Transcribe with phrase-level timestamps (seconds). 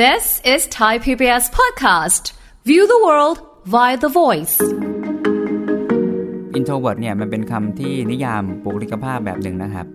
[0.00, 2.24] This is Thai PBS podcast.
[2.64, 3.36] View the world
[3.74, 4.56] via the voice.
[6.58, 9.86] introvert เนี่ยมันเป็นคำที่นิยามบุคลิกภาพแบบหนึ่งนะครับ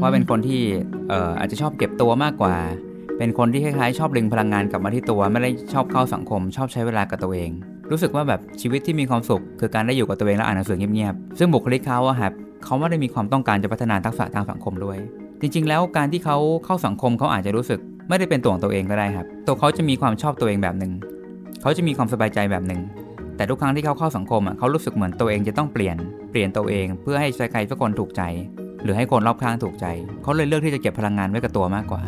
[0.00, 0.62] ว่าเป็นคนที่
[1.08, 2.54] เอ่ออาจจะชอบเก็บตัวมากกว่า
[3.18, 7.50] เป็นคนที่คล้ายๆ ชอบดึงพลังงานกลับมาที่ตัว ไม่ได้ชอบเข้าสังคม ชอบใช้เวลากับตัวเอง
[7.90, 12.32] รู้สึกว่าแบบชีวิตที่มีความสุข คือการได้อยู่กับตัวเองและอ่านหนังสือเงียบๆซึ่งบุคลิกเขาอะครับ
[12.64, 14.98] เขาไม่ได้มีความต้องการจะพัฒนาทักษะทางสังคมด้วย
[15.40, 20.92] จริงๆ แล้วการที่เขาเข้าสังคมเขาอาจจะรู้สึก ไม่ได้เป็นตัวของตัวเองก็ได้ครับ ตัวเขาจะมีความชอบตัวเองแบบหนึ่ง
[21.62, 22.80] เขาจะมีความสบายใจแบบหนึ่ง
[23.36, 25.96] แต่ทุกครั้งที่เขาเข้าสังคมอะเขารู้สึกเหมือนตัวเองจะต้องเปลี่ยน
[26.30, 28.22] เปลี่ยนตัวเอง เพื่อให้ใครสักคนถูกใจ
[28.82, 29.86] หรือให้คนรอบข้างถูกใจ
[30.22, 32.02] เขาเลยเลือกที่จะเก็บพลังงานไว้กับตัวมากกว่า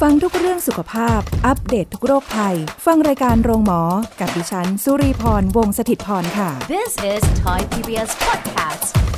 [0.00, 3.80] ฟังทุกเรื่องสุขภาพ อัปเดตททุกโรคภัย ฟังรายการโรงหมอ
[4.20, 9.11] กับดิฉัน สุรีพรวงศิตพรค่ะ This is Thai PBS podcast.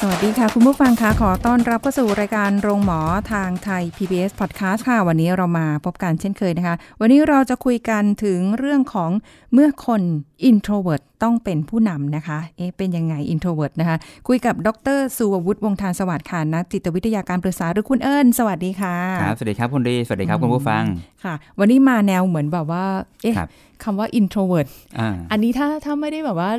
[0.00, 3.00] สวัสดีค่ะคุณผู้ฟังคะขอต้อนรับเข้าสู่รายการโรงหมอ
[3.32, 9.10] ทางไทย PBS Podcast ค่ะ วันนี้เรามาพบกันเช่นเคยนะคะ วันนี้เราจะคุยกันถึงเรื่องของ
[9.52, 10.02] เมื่อคน
[10.50, 13.96] introvert ต้องเป็นผู้นำนะคะ เอ๊ะเป็นยังไง introvert นะคะ
[14.28, 20.84] คุยกับดรสุวัวุฒิวงศ์ทานสวัสดิ์ค่ะนักจิตวิทยาการปรึกษาหรือคุณเอิญสวัสดีค่ะครับสวัสดีครับคุณดีสวัสดีครับคุณผู้ฟัง
[21.24, 22.84] ค่ะ วันนี้มาแนวเหมือนแบบว่า
[23.22, 23.48] เอ๊ะครับ
[23.84, 26.50] คำว่า introvert อ่าอันนี้ถ้าถ้าไม่ได้แบบว่า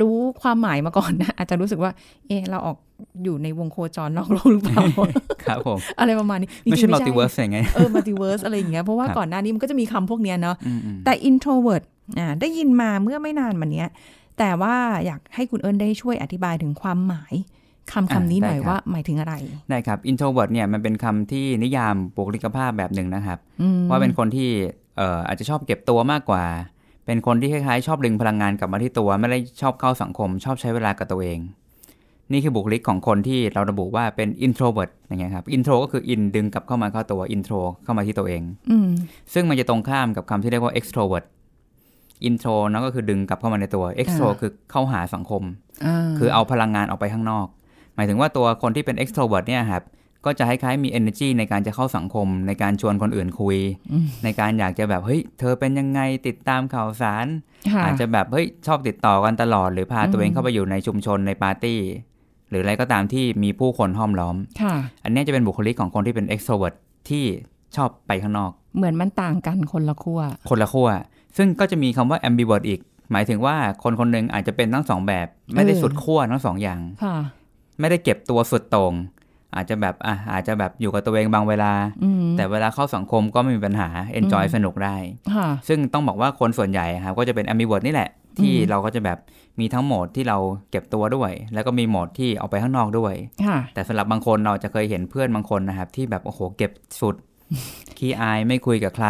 [0.00, 1.92] รู้ความหมายมาก่อนนะ อาจจะรู้สึกว่า
[2.28, 2.76] เอะเราออก
[3.24, 4.82] อยู่ในวงโคจรนอกโลกหรือเปล่า
[5.46, 11.84] ครับผมอะไรประมาณนี้จริงๆไม่ใช่ multiverse อย่างไงเออ multiverse อะไรอย่างเงี้ยเพราะว่าครับก่อนหน้านี้มันก็จะมีคำพวกเนี้ยเนาะอืมอืมแต่ introvert
[12.18, 13.88] อ่าได้ยินมาเมื่อไม่นานมาเนี้ย
[14.38, 14.74] แต่ว่า
[15.06, 17.34] อยากให้คุณเอิญได้ช่วยอธิบายถึงความหมาย
[17.92, 19.34] คำคำนี้หน่อยว่าหมายถึงอะไร
[19.70, 24.50] ได้ครับ introvert เนี่ยมันเป็นคำที่นิยามบุคลิกภาพแบบหนึ่งนะครับอืมว่าเป็นคนที่
[24.96, 26.42] เอ่ออาจจะชอบเก็บตัวมากกว่า
[27.06, 31.40] เป็นคนที่คล้ายๆชอบดึงพลังงานกลับมาที่ตัวไม่ได้ชอบเข้าสังคม ชอบใช้เวลากับตัวเอง
[32.32, 38.88] นี่คือบุคลิกของคนที่เราระบุว่าเป็น introvert อย่างเงี้ยครับ intro ก็คือ in ดึงกลับเข้ามาเข้าตัว intro เข้ามาที่ตัวเองอืม
[39.32, 41.24] ซึ่งมันจะตรงข้ามกับคำที่เรียกว่า extrovert
[42.28, 45.42] intro นั่นก็คือดึงกลับเข้ามาในตัว extro คือเข้าหาสังคม
[45.86, 47.46] อ่าคือเอาพลังงานออกไปข้างนอก
[47.94, 49.82] หมายถึงว่าตัวคนที่เป็น extrovert เนี่ยครับ
[50.24, 53.58] ก็จะคล้ายๆมี energy ในการจะเข้าสังคม ในการชวนคนอื่นคุย
[54.24, 57.26] ในการอยากจะแบบเฮ้ยเธอเป็นยังไงติดตามข่าวสาร
[57.72, 61.80] ค่ะอาจจะแบบเฮ้ยชอบติดต่อกันตลอด หรือพาตัวเองเข้าไปอยู่ในชุมชนในปาร์ตี้
[62.50, 64.74] หรืออะไรก็ตามที่มีผู้คนห้อมล้อมค่ะ
[65.04, 66.74] อันเนี้ยจะเป็นบุคลิกของคนที่เป็น extrovert
[67.08, 67.24] ที่
[67.76, 70.88] ชอบไปข้างนอก เหมือนมันต่างกันคนละขั้วคนละขั้ว
[71.36, 72.80] ซึ่งก็จะมีคำว่า ambivert อีก
[73.12, 77.16] หมายถึงว่าคนคนหนึ่งอาจจะเป็นทั้งสองแบบ ไม่ได้สุดขั้วทั้งสองอย่างค่ะ
[77.80, 78.92] ไม่ได้เก็บตัวสุดโต่ง
[79.56, 81.72] อาจจะแบบอะอาจจะแบบอยู่กับตัวเองบางเวลา
[82.04, 83.88] อืมแต่เวลาเข้าสังคมก็ไม่มีปัญหา
[84.18, 84.96] enjoy อืมสนุกได้
[85.34, 89.18] ค่ะซึ่งต้องบอกว่าคนส่วนใหญ่ครับก็จะเป็น ambivert นี่แหละ ที่อืมเราก็จะแบบ
[89.60, 90.38] มีทั้งโหมดที่เรา
[90.70, 97.16] เก็บตัวด้วย แล้วก็มีโหมดที่ออกไปข้างนอกด้วยค่ะแต่สำหรับบางคนเราจะเคยเห็นเพื่อนบางคนนะครับ ที่แบบโอ้โหเก็บสุด
[97.98, 99.08] ขี้อายไม่คุยกับใคร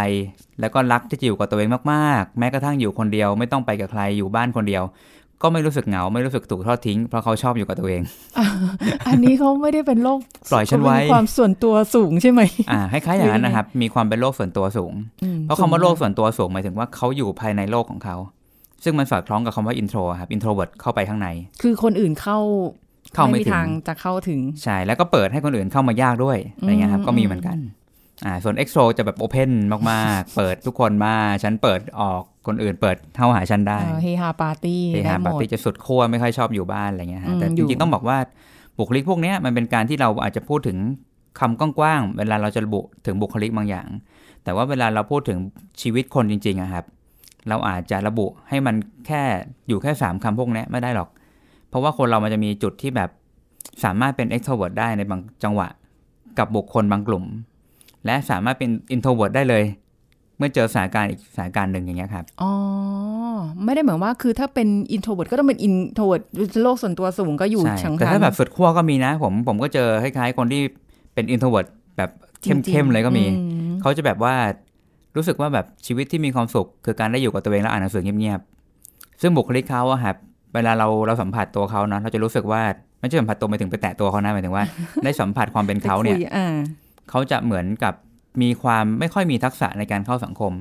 [0.60, 4.82] แล้วก็รักที่จะอยู่กับตัวเองมากๆ แม้กระทั่งอยู่คนเดียวไม่ต้องไปกับใครอยู่บ้านคนเดียว
[5.44, 8.02] ก็ไม่รู้สึกเหงาไม่รู้สึกถูกทอดทิ้ง เพราะเขาชอบอยู่กับตัวเอง
[9.06, 10.18] อันนี้เขาไม่ได้เป็นโรค
[10.52, 18.16] ปล่อยฉันไว้เขามีความส่วนตัวสูงใช่ไหมอ่าคล้ายๆอย่างนั้นนะครับ มีความเป็นโลกส่วนตัวสูงอืมเพราะคำว่าโลกส่วนตัวสูงหมายถึงว่าเขาอยู่ภายในโลกของเขา
[18.84, 21.28] ซึ่งมันสอดคล้องกับคำว่า intro ครับ introvert เข้าไปข้างใน
[21.62, 22.38] คือคนอื่นเข้า
[23.14, 27.58] เข้าไม่มีถึงทางจะเข้าถึงใช่แล้วก็เปิดให้คนอื่นเข้ามายากด้วยอะไรเงี้ยครับอืมก็มีเหมือนกัน
[28.24, 29.50] อ่าส่วน extro จะแบบ open
[29.90, 38.18] มากๆ เปิดทุกคนมาฉันเปิดออก คนอื่นเปิดเข้าหาฉันได้เอ่อเฮฮาปาร์ตี้เฮได้ฮาหมปาร์ดตี้จะสุดขั้วไม่ค่อยชอบอยู่บ้านอะไรเงี้ยฮะอืมแต่อจยู่ริงๆต้องบอกว่า
[38.78, 40.78] บุคลิกพวกเนี้ยมันเป็นการที่เราอาจจะพูดถึง
[41.40, 43.88] คำกว้างๆเวลาเราจะระบุถึงบุคลิกบางอย่าง
[44.44, 45.38] แต่ว่าเวลาเราพูดถึง
[45.80, 46.84] ชีวิตคนจริงๆอะครับ
[47.48, 48.74] เราอาจจะระบุให้มัน
[49.06, 49.22] แค่
[49.68, 51.08] อยู่แค่สามคำพวกเนี้ยไม่ได้หรอก
[51.68, 53.10] เพราะว่าคนเรามันจะมีจุดที่แบบ
[53.84, 55.68] สามารถเป็น extrovert ได้ในบางจังหวะ
[56.38, 57.24] กับบุคคลบางกลุ่ม
[58.06, 59.64] และสามารถเป็น introvert ได้เลย
[60.38, 62.52] เมื่อเจอสถานการณ์อีกสถานการณ์หนึ่งอย่างเงี้ยครับ อ๋อ
[63.64, 66.22] ไม่ได้เหมือนว่าคือถ้าเป็น introvert ก็ต้องเป็น introvert
[66.62, 70.62] โลกส่วนตัวสูงก็อยู่ใช่ชังแต่ถ้าแบบสุดขั้วก็มีนะ ผมผมก็เจอคล้ายๆคนที่
[71.14, 72.10] เป็น introvert แบบ
[72.42, 73.24] เข้มๆเลยก็มี
[73.80, 74.34] เขาจะแบบว่า
[75.16, 80.16] รู้สึกว่าแบบชีวิตที่มีความสุข คือการได้อยู่กับตัวเองและอ่านหนังสือเงียบๆ ซึ่งบุคลิกเขาอะครับ
[80.54, 82.62] เวลาเราเราสัมผัสตัวเขานะเราจะรู้สึกว่า
[83.00, 84.64] ไม่ใช่สัมผัสตัวไปถึงไปแตะตัวเขานะหมายถึงว่า
[85.04, 86.54] ได้สัมผัสความเป็นเขาเนี่ยไปคุอ่า
[87.10, 87.94] เขาจะเหมือนกับ
[88.42, 90.52] มีความไม่ค่อยมีทักษะในการเข้าสังคม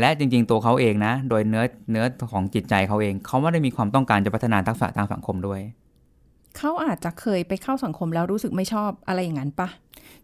[0.00, 5.60] และจริง ๆ ตัวเขาเองนะ โดยเนื้อเนื้อของจิตใจเขาเอง เขาไม่ได้มีความต้องการจะพัฒนาทักษะทางสังคมด้วย
[6.58, 9.68] เขาอาจจะเคยไปเข้าสังคมแล้วรู้สึกไม่ชอบอะไรอย่างนั้นปะ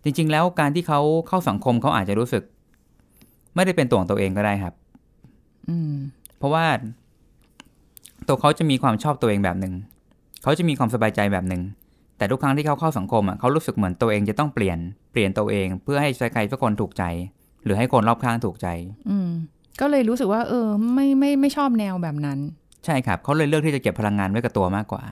[0.03, 2.43] จริง ๆ แล้วการที่เขาเข้าสังคมเขาอาจจะรู้สึก
[3.55, 4.75] ไม่ได้เป็นตัวของตัวเองก็ได้ครับ
[5.69, 5.95] อืม
[6.39, 6.67] เพราะว่า
[8.29, 9.75] ตัวเขาจะมีความชอบตัวเองแบบหนึ่ง
[10.43, 11.63] เขาจะมีความสบายใจแบบหนึ่ง
[12.21, 14.79] แต่ทุกครั้งที่เขาเข้าสังคมอะเขารู้สึกเหมือนตัวเองจะต้องเปลี่ยน
[15.13, 17.05] เปลี่ยนตัวเอง เพื่อให้ใครสักคนถูกใจ
[17.65, 18.69] หรือให้คนรอบข้างถูกใจ
[19.09, 19.29] อืม
[19.81, 22.39] ก็เลยรู้สึกว่า เออ ไม่ไม่ไม่ชอบแนวแบบนั้น
[22.85, 25.03] ใช่ครับเขาเลยเลือกที่จะเก็บพลังงานไว้กับตัวมากกว่า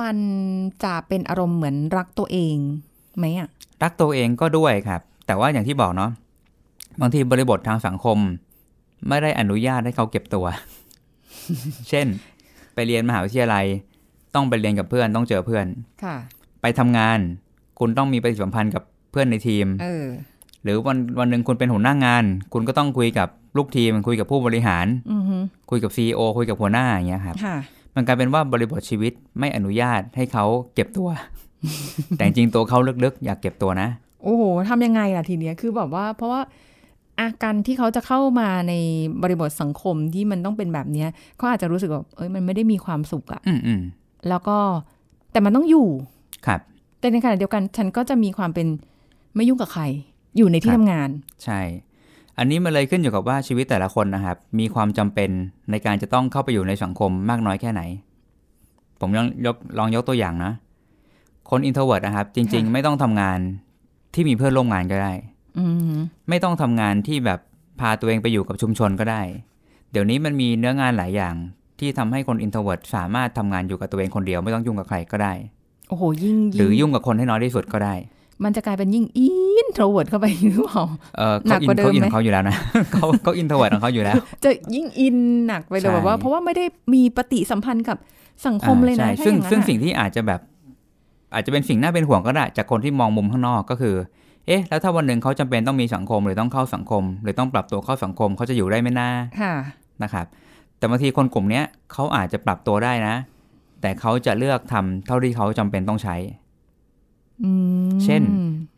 [0.00, 0.16] มัน
[0.84, 2.56] จะเป็นอารมณ์เหมือนรักตัวเอง
[3.16, 3.48] ไหมอะ
[3.82, 6.10] รักตัวเองก็ด้วยครับ แต่ว่าอย่างที่บอกเนาะ
[7.00, 8.18] บางทีบริบททางสังคม
[9.08, 10.46] ไม่ได้อนุญาตให้เขาเก็บตัว
[11.88, 12.06] เช่น
[12.74, 13.66] ไปเรียนมหาวิทยาลัย
[14.34, 15.66] ต้องไปเรียนกับเพื่อนต้องเจอเพื่อน
[16.04, 16.16] ค่ะ
[16.62, 17.18] ไปทำงาน
[17.78, 20.04] คุณต้องมีปฏิสัมพันธ์กับเพื่อนในทีมเออ
[20.62, 25.36] หรือวันวันหนึ่งคุณเป็นหัวหน้างาน คุณก็ต้องคุยกับลูกทีมคุยกับผู้บริหารอือฮึ
[25.70, 27.56] คุยกับ CEO คุยกับหัวหน้าอย่างเงี้ยครับค่ะ
[27.94, 30.44] มันกลายเป็นว่าบริบทชีวิตไม่อนุญาตให้เขา
[30.74, 31.10] เก็บตัว
[32.16, 33.88] แต่จริงๆตัวเขาลึกๆ อยากเก็บตัวนะ
[34.22, 36.40] โอ้โหทำยังไงล่ะทีเนี้ยคือแบบว่า เพราะว่า
[37.20, 38.74] อาการที่เขาจะเข้ามาใน
[39.22, 43.80] บริบทสังคมที่มันต้องเป็นแบบเนี้ยเขาอาจจะรู้สึกว่าเอ้ยมันไม่ได้มีความสุขอะอืมอืม
[44.28, 44.58] แล้วก็
[45.32, 45.88] แต่มันต้องอยู่
[46.46, 46.60] ครับ
[47.00, 48.66] แต่ในขณะเดียวกันฉันก็จะมีความเป็น
[49.34, 49.82] ไม่ยุ่งกับใคร
[50.36, 51.08] อยู่ในที่ครับทำงาน
[51.44, 51.60] ใช่
[52.38, 55.30] อันนี้มันเลยขึ้นอยู่กับว่าชีวิตแต่ละคนนะครับ มีความจำเป็น
[55.70, 57.82] ในการจะต้องเข้าไปอยู่ในสังคมมากน้อยแค่ไหน
[59.00, 60.52] ผมลองยกลองยกตัวอย่างนะ
[61.50, 63.38] คน introvert นะครับ จริงค่ะๆไม่ต้องทำงาน
[64.14, 65.12] ที่มีเพื่อนร่วมงานก็ได้
[65.58, 65.96] อืม
[66.28, 67.40] ไม่ต้องทำงานที่แบบ
[67.80, 69.22] พาตัวเองไปอยู่กับชุมชนก็ได้
[69.90, 71.34] เดี๋ยวนี้มันมีเนื้องานหลายอย่าง
[71.78, 75.32] ที่ทำให้คน introvert สามารถทำงานอยู่กับตัวเองคนเดียวไม่ต้องยุ่งกับใครก็ได้
[75.88, 77.94] โอ้โหยิ่งหรือยุ่งกับคนให้น้อยที่สุดก็ได้
[78.44, 80.84] มันจะกลายเป็นยิ่ง introvert เข้าไปหรือเปล่า
[81.16, 82.56] เออหนัเขากอิกว่านเดิมเขาอินไหมของเขาอยู่แล้วนะ
[82.92, 85.16] เขาเขา introvert ของเขาอยู่แล้ว จะยิ่งอิน
[85.46, 87.98] หนักไปเลยใช่แบบว่าเพราะว่าไม่ได้มีปฏิสัมพันธ์กับ
[88.46, 90.40] สังคมเลยนะอ่าถ้าใช่ซึ่งอย่างนั้นซึ่งอะสิ่งที่อาจจะแบบ
[91.34, 93.96] อาจจะเป็นสิ่งน่าเป็นห่วงก็ได้ จากคนที่มองมุมข้างนอกก็คือ
[94.46, 99.08] เอ๊ะ แล้วถ้าวันหนึ่งเขาจำเป็นต้องมีสังคมหรือต้องเข้าสังคม หรือต้องปรับตัวเข้าสังคมเขาจะอยู่ได้ไหมน่า
[99.40, 99.54] ค่ะ
[100.02, 100.26] นะครับ
[100.84, 103.14] แต่บางทีคนกลุ่มเนี้ยเขาอาจจะปรับตัวได้นะ
[103.80, 106.16] แต่เขาจะเลือกทำเท่าที่เขาจำเป็นต้องใช้
[107.44, 107.50] อื
[107.86, 108.22] มเช่น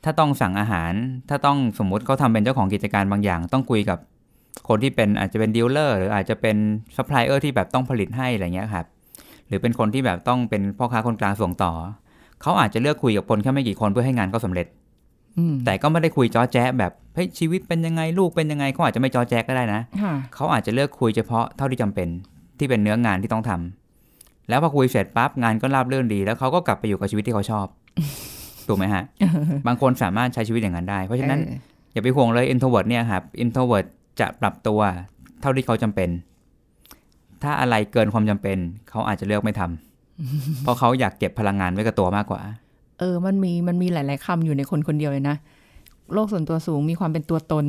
[0.04, 0.92] ถ้าต้องสั่งอาหาร
[1.28, 3.98] ถ้าต้องสมมุติเขาทำเป็นเจ้าของกิจการบางอย่าง ต้องคุยกับ
[4.68, 6.56] คนที่เป็นอาจจะเป็น dealer หรืออาจจะเป็น
[6.96, 8.86] ซัพพลายเออร์ที่แบบต้องผลิตให้อะไรเงี้ยครับ
[9.48, 11.72] หรือเป็นคนที่แบบต้องเป็นพ่อค้าคนกลางส่งต่อ
[12.42, 14.85] เขาอาจจะเลือกคุยกับคนแค่ไม่กี่คนเพื่อให้งานเขาสำเร็จอืม
[15.64, 22.08] แต่ก็ไม่ได้คุยจ้อแจ๊ะแบบเฮ้ยชีวิตเป็นยังไงลูกเป็นยังไงเขาอาจจะไม่จ้อแจ๊ะก็ได้นะค่ะเขาอาจจะเลือกคุยเฉพาะเท่าที่จำเป็น
[22.58, 27.66] ที่เป็นเนื้องานที่ต้องทำแล้วพอคุยเสร็จปั๊บงานก็ราบรื่นดี แล้วเขาก็กลับไปอยู่กับชีวิตที่เขาชอบ
[28.68, 29.04] ถูกไหมฮะ
[29.66, 31.58] บางคนสามารถใช้ชีวิตอย่างนั้นได้ เพราะฉะนั้นเออ
[31.92, 33.86] อย่าไปห่วงเลย introvert เนี่ยครับ introvert
[34.20, 34.80] จะปรับตัว
[35.40, 36.08] เท่าที่เขาจำเป็น
[37.42, 38.58] ถ้าอะไรเกินความจำเป็น
[38.90, 42.40] เขาอาจจะเลือกไม่ทำเพราะเขาอยากเก็บพลังงานไว้กับตัวมากกว่า
[42.98, 45.36] เออ มันมีมันมีหลาย ๆคำอยู่ในคนคนเดียวเลยนะ
[46.12, 47.64] โลกส่วนตัวสูงมีความเป็นตัวตน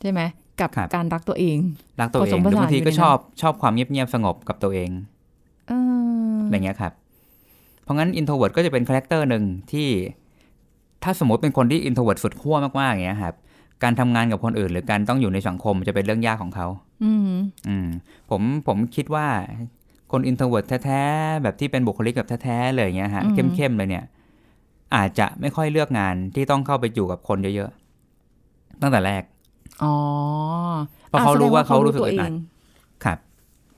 [0.00, 0.20] ใช่ไหม
[0.60, 1.58] กับครับการรักตัวเอง
[2.00, 4.90] รักตัวเอผสงมหผรือสานบางทีอยู่ก็ในนั้นชอบชอบความเงียบๆสงบกับตัวเอง
[5.68, 5.72] เอ
[6.34, 6.92] ออะไรเงี้ยครับ
[7.82, 9.88] เพราะงั้น introvert ก็จะเป็น character หนึ่งที่
[11.02, 13.34] ถ้าสมมติเป็นคนที่ introvert สุดขั้วมากๆอย่างเงี้ยครับ
[13.82, 16.66] การทำงานกับคนอื่น หรือการต้องอยู่ในสังคมจะเป็นเรื่องยากของเขา
[17.04, 17.30] อืม
[17.68, 17.88] อืม
[18.30, 19.26] ผมผมคิดว่า
[20.12, 24.04] คน introvert แท้ๆแบบที่เป็นบุคลิกแบบแท้ๆเลยอย่างเงี้ยฮะอือฮึเข้มๆเลยเนี่ย
[24.94, 29.22] อาจจะไม่ค่อยเลือกงานที่ต้องเข้าไปอยู่กับคนเยอะๆตั้งแต่แรก
[29.82, 29.94] อ๋อ
[31.08, 32.34] เพราะเขารู้ว่าเขารู้สึกตัวอึเอดอัดง
[33.04, 33.18] ครับ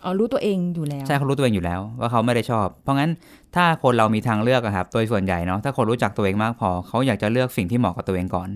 [0.04, 3.10] อ๋อรู้ตัวเองอยู่แล้ว ใช่เขารู้ตัวเองอยู่แล้ว ว่าเขาไม่ได้ชอบ เพราะงั้น
[3.56, 8.48] ถ้าคนเรามีทางเลือกอะครับโดยส่วนใหญ่เนาะถ้าคนรู้จักตัวเองมากพอ เขาอยากจะเลือกสิ่งที่เหมาะกับตัวเองก่อน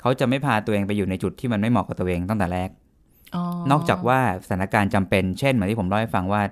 [0.00, 2.70] เขาจะไม่พาตัวเองไปอยู่ในจุดที่มันไม่เหมาะกับตัวเองตั้งแต่แรก
[3.34, 6.42] อ๋อนอกจากว่าสถานการณ์จำเป็น เช่นเหมือนที่ผมเล่าให้ฟังว่า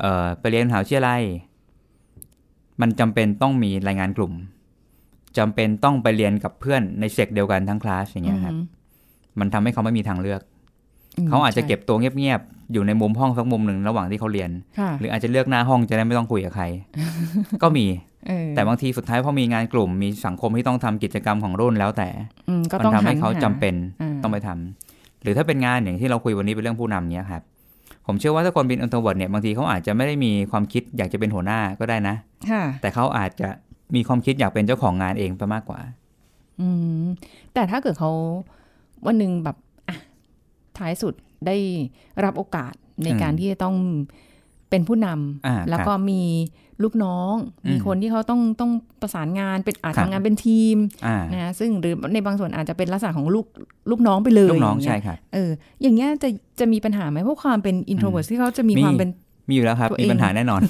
[0.00, 1.22] เอ่อไปเรียนมหาวิทยาลัย
[2.80, 4.32] มันจำเป็นต้องมีรายงานกลุ่ม
[5.38, 8.64] จำเป็นต้องไปเรียนกับเพื่อนในเซกเดียวกันทั้งคลาสอย่างเงี้ยครับอืม
[9.40, 10.40] มันทำให้เขาไม่มีทางเลือก
[11.24, 16.64] มเขาอาจจะใช่เก็บตัวเงียบๆอยู่ในมุมห้องสักมุมหนึ่งระหว่างที่เขาเรียนค่ะหรืออาจจะเลือกหน้าห้องจะได้ไม่ต้องคุยกับใคร
[17.62, 17.86] ก็มี
[18.26, 22.08] เออแต่บางทีสุดท้ายพอมีงานกลุ่มมีสังคมที่ต้องทำกิจกรรมของรุ่นแล้วแต่
[22.48, 27.42] อืมก็มันต้องทำให้หันเขาจำหเป็นอ่าต้องไปทำหรือถ้าเป็นงานอย่างที่เราคุยวันนี้เป็นเรื่องผู้นำเนี้ยครับ
[28.06, 32.29] ผมเชื่อว่าถ้าคนเป็น introvert เนี่ยบางทีเขาอาจจะไม่ได้มีความคิดอยากจะเป็นหัวหน้าก็ได้นะค่ะ
[32.82, 33.48] แต่เขาอาจจะ
[33.94, 35.80] มีความคิดอยากเป็นเจ้าของงานเองไปมากกว่า
[36.60, 36.68] อื
[37.02, 37.04] ม
[37.54, 38.12] แต่ถ้าเกิดเขา
[39.06, 39.56] วันหนึ่งแบบ
[39.88, 39.96] อะ
[40.78, 41.14] ท้ายสุด
[41.46, 41.56] ได้
[42.24, 42.72] รับโอกาส
[43.04, 43.76] ในอืมการที่จะต้อง
[44.70, 46.22] เป็นผู้นำอ่าแล้วก็มี
[46.82, 48.70] ลูกน้องอืมมีคนที่เขาต้องต้อง
[49.00, 53.46] ประสานงานเป็นอาจครับทำงานเป็นทีมอ่านะซึ่งหรือในบางส่วนอาจจะเป็นลักษณะของลูก
[53.90, 55.50] ลูกน้องไปเลยลูกน้องย่าใช่เยครับเออ
[55.82, 56.28] อย่างเงี้ยจะ
[56.60, 59.10] จะมีปัญหาไหมเพราะความเป็น introvert ที่เขาจะมีมีความเป็น
[59.48, 60.60] มีอยู่แล้วครับตัวเองมีปัญหาแน่นอน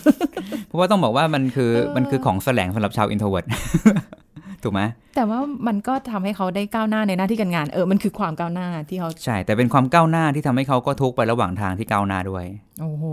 [0.66, 3.46] เพราะว่าต้องบอกว่ามันคือเออมันคือของแสลงสำหรับชาว introvert
[4.64, 4.82] ถูกไหม
[5.16, 12.44] แต่ว่ามันก็ทำให้เขาได้ก้าวหน้าในหน้าที่การงานเออมันคือความก้าวหน้าที่เขาใช่ แต่เป็นความก้าวหน้าที่ทำให้เขาก็ทุกข์ไประหว่างทางที่ก้าวหน้าด้วย
[12.80, 13.04] โอ้โห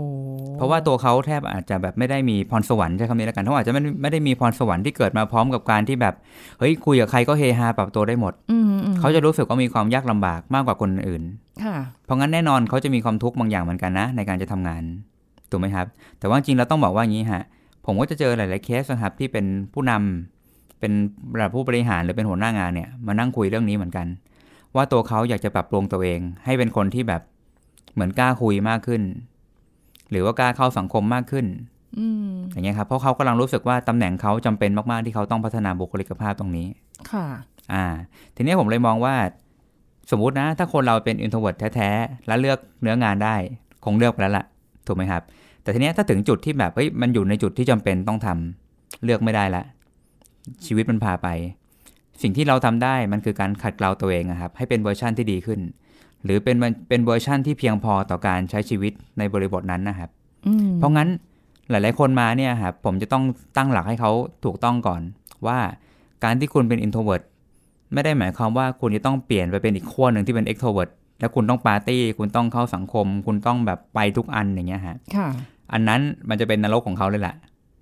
[0.58, 6.14] เพราะว่าตัวเขาแทบอาจจะแบบไม่ได้มีพรสวรรค์ใช้คำนี้แล้วกันเขาอาจจะไม่ไม่ได้มีพรสวรรค์ที่เกิดมาพร้อมกับการที่แบบ
[6.58, 11.22] เฮ้ยคุยกับใครก็เฮฮาปรับตัวได้หมดอืมอืมเขาจะรู้สึกว่ามีความยากลำบากมากกว่าคนอื่น
[11.64, 14.82] ค่ะ เพราะงั้นแน่นอนเขาจะมีความทุกข์บางอย่างเหมือนกันนะในการจะทำงาน
[15.50, 15.86] ถูกไหมครับ
[16.18, 17.42] แต่ว่าจริงเราต้องบอกว่าอย่างนี้ฮะ
[17.86, 20.92] ผมก็จะเจอหลาย ๆ เคสนะครับที่เป็นผู้นำเป็น
[21.36, 24.06] ระดับผู้บริหารหรือเป็นหัวหน้างานเนี่ยมานั่งคุยเรื่องนี้เหมือนกัน
[24.74, 27.22] ว่าตัวเขาอยากจะปรับปรุงตัวเอง ให้เป็นคนที่แบบ
[27.94, 29.02] เหมือนกล้าคุยมากขึ้น
[30.10, 31.46] หรือว่ากล้าเข้าสังคมมากขึ้น
[31.98, 36.66] อืมอย่างเงี้ยครับเพราะเขากำลังรู้สึกว่าตำแหน่งเขาจำเป็นมาก ๆ ที่เขาต้องพัฒนาบุคลิกภาพตรงนี้
[37.10, 37.26] ค่ะ
[37.72, 37.84] อ่า
[38.36, 39.14] ทีนี้ผมเลยมองว่า
[40.10, 43.36] สมมุตินะ ถ้าคนเราเป็น introvert แท้ ๆ แล้วเลือกเนื้องานได้
[43.84, 44.44] คงเลือกไปแล้วล่ะ
[44.88, 45.22] ถูกไหมครับ
[45.62, 49.64] แต่ทีเนี้ยถ้าถึงจุดที่แบบเฮ้ยมันอยู่ในจุดที่จำเป็นต้องทำเลือกไม่ได้ละ
[50.66, 51.28] ชีวิตมันพาไป
[52.22, 55.60] สิ่งที่เราทำได้มันคือการขัดเกลาตัวเองอะครับ ให้เป็นเวอร์ชั่นที่ดีขึ้น
[56.24, 56.56] หรือเป็น
[56.88, 60.10] เป็นเวอร์ชั่นที่เพียงพอต่อการใช้ชีวิตในบริบทนั้นนะครับ
[60.46, 61.08] อืมเพราะงั้น
[61.70, 63.24] หลาย ๆ คนมาเนี่ยครับผมจะต้อง
[63.56, 64.12] ตั้งหลักให้เขา
[64.44, 65.00] ถูกต้องก่อน
[65.46, 65.58] ว่า
[66.24, 67.22] การที่คุณเป็น introvert
[67.92, 70.90] ไม่ได้หมายความว่าคุณจะต้องเปลี่ยนไปเป็นอีกขั้วหนึ่งที่เป็น extrovert
[71.20, 75.28] แล้วคุณต้องปาร์ตี้ คุณต้องเข้าสังคม คุณต้องแบบไปทุกอันอย่างเงี้ยฮะค่ะ
[75.72, 77.36] อันนั้นมันจะเป็นนรกของเขาเลยแหละ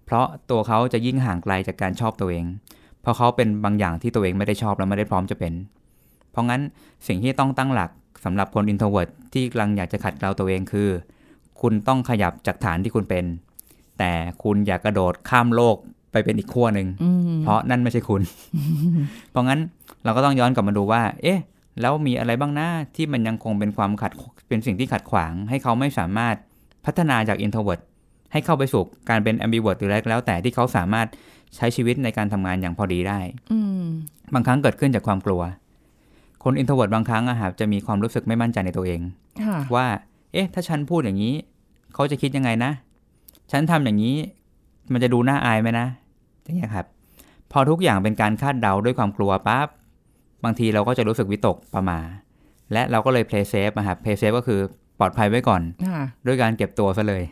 [0.07, 2.45] เพราะตัวเขาจะยิ่งห่างไกลจากการชอบตัวเอง
[3.03, 5.53] เพราะเขาเป็นบางอย่างที่ตัวเองไม่ได้ชอบและไม่ได้พร้อมจะเป็น
[6.31, 6.61] เพราะงั้น
[7.07, 7.91] สิ่งที่ต้องตั้งหลัก
[8.25, 10.89] สำหรับคน introvert ที่กำลังอยากจะขัดเกลาตัวเองคือ
[11.61, 13.25] คุณต้องขยับจากฐานที่คุณเป็น
[13.99, 14.13] แต่
[14.43, 15.77] คุณอย่ากกระโดดข้ามโลก
[16.13, 18.23] ไปเป็นอีกขั้วหนึ่งอืมเพราะนั่นไม่ใช่คุณ
[19.31, 19.61] เพราะงั้น
[20.05, 21.39] เราก็ต้องย้อนกลับมาดูว่า เอ๊ะ
[21.81, 24.13] แล้วมีอะไรบ้างนะที่มันยังคงเป็นความขัด
[24.49, 26.35] เป็นสิ่งที่ขัดขวาง ให้เขาไม่สามารถ
[26.87, 27.81] พัฒนาจาก introvert
[28.33, 31.07] ให้เข้าไปสู่การเป็น ambivert หรืออะไรก็แล้วแต่ที่เขาสามารถ
[31.57, 33.19] ใช้ชีวิตในการทำงานอย่างพอดีได้
[33.53, 33.85] อืม
[34.35, 35.43] บางครั้งเกิดขึ้นจากความกลัว
[36.45, 39.01] คน introvert บางครั้งอะครับจะมีความรู้สึกไม่มั่นใจในตัวเอง
[39.43, 39.87] ค่ะว่า
[40.33, 41.35] เอ๊ะ ถ้าฉันพูดอย่างนี้
[41.95, 42.73] เขาจะคิดยังไงนะ
[43.53, 44.17] ฉันทำอย่างนี้
[44.93, 45.87] มันจะดูน่าอายไหมนะ
[46.45, 46.87] อย่างเงี้ยครับ
[47.53, 49.69] พอทุกอย่างเป็นการคาดเดาด้วยความกลัวปั๊บ
[50.45, 52.01] บางทีเราก็จะรู้สึกวิตกประหมา
[52.73, 54.61] และเราก็เลย play safe นะครับ play safe ก็คือ
[54.99, 57.23] ปลอดภัยไว้ก่อนค่ะด้วยการเก็บตัวซะเลย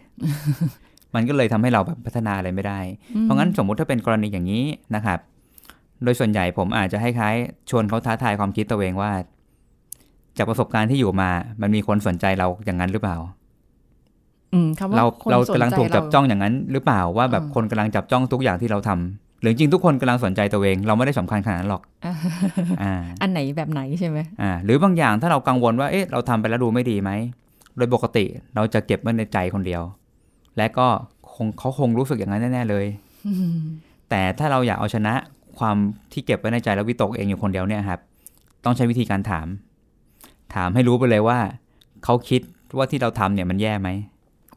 [1.15, 2.79] มันก็เลยทำให้เราแบบพัฒนาอะไรไม่ได้
[3.23, 5.19] เพราะงั้นสมมุติถ้าเป็นกรณีอย่างนี้นะครับ
[6.05, 9.11] โดยส่วนใหญ่ผมอาจจะให้คล้ายๆชวนเขาท้าทายความคิดตัวเองว่า
[10.37, 11.31] จากประสบการณ์ที่อยู่มา
[11.63, 13.17] มันมีคนสนใจเราอย่างนั้นหรือเปล่า
[14.53, 22.15] อืมคำว่าเราคนเราสนกำลังใจถูกจับจ้องอย่างนั้น หรือเปล่าว่าแบบอ่าคนกำลังจับจ้องทุกอย่างที่เราทำ หรือจริงๆทุกคนกำลังสนใจตัวเอง เราไม่ได้สำคัญขนาดนั้นหรอกอ่า
[22.83, 27.11] อ่าอันไหนแบบไหนใช่ไหมอ่าหรือบางอย่างถ้าเรากังวลว่าเอ๊ะเราทำไปแล้วดูไม่ดีไหม
[27.77, 28.25] โดยปกติ
[28.55, 29.83] เราจะเก็บไว้ในใจคนเดียว
[30.57, 30.87] และก็
[31.35, 32.87] คงเขาคงรู้สึกอย่างนั้นแน่ๆเลย
[33.27, 33.59] อืม
[34.11, 35.15] แต่ถ้าเราอยากเอาชนะ
[35.59, 35.77] ความ
[36.13, 38.01] ที่เก็บไว้ในใจแล้ววิตกเองอยู่คนเดียวเนี่ยครับ
[38.65, 39.47] ต้องใช้วิธีการถาม
[40.55, 41.39] ถามให้รู้ไปเลยว่า
[42.05, 42.41] เขาคิด
[42.77, 43.89] ว่าที่เราทำเนี่ยมันแย่ไหม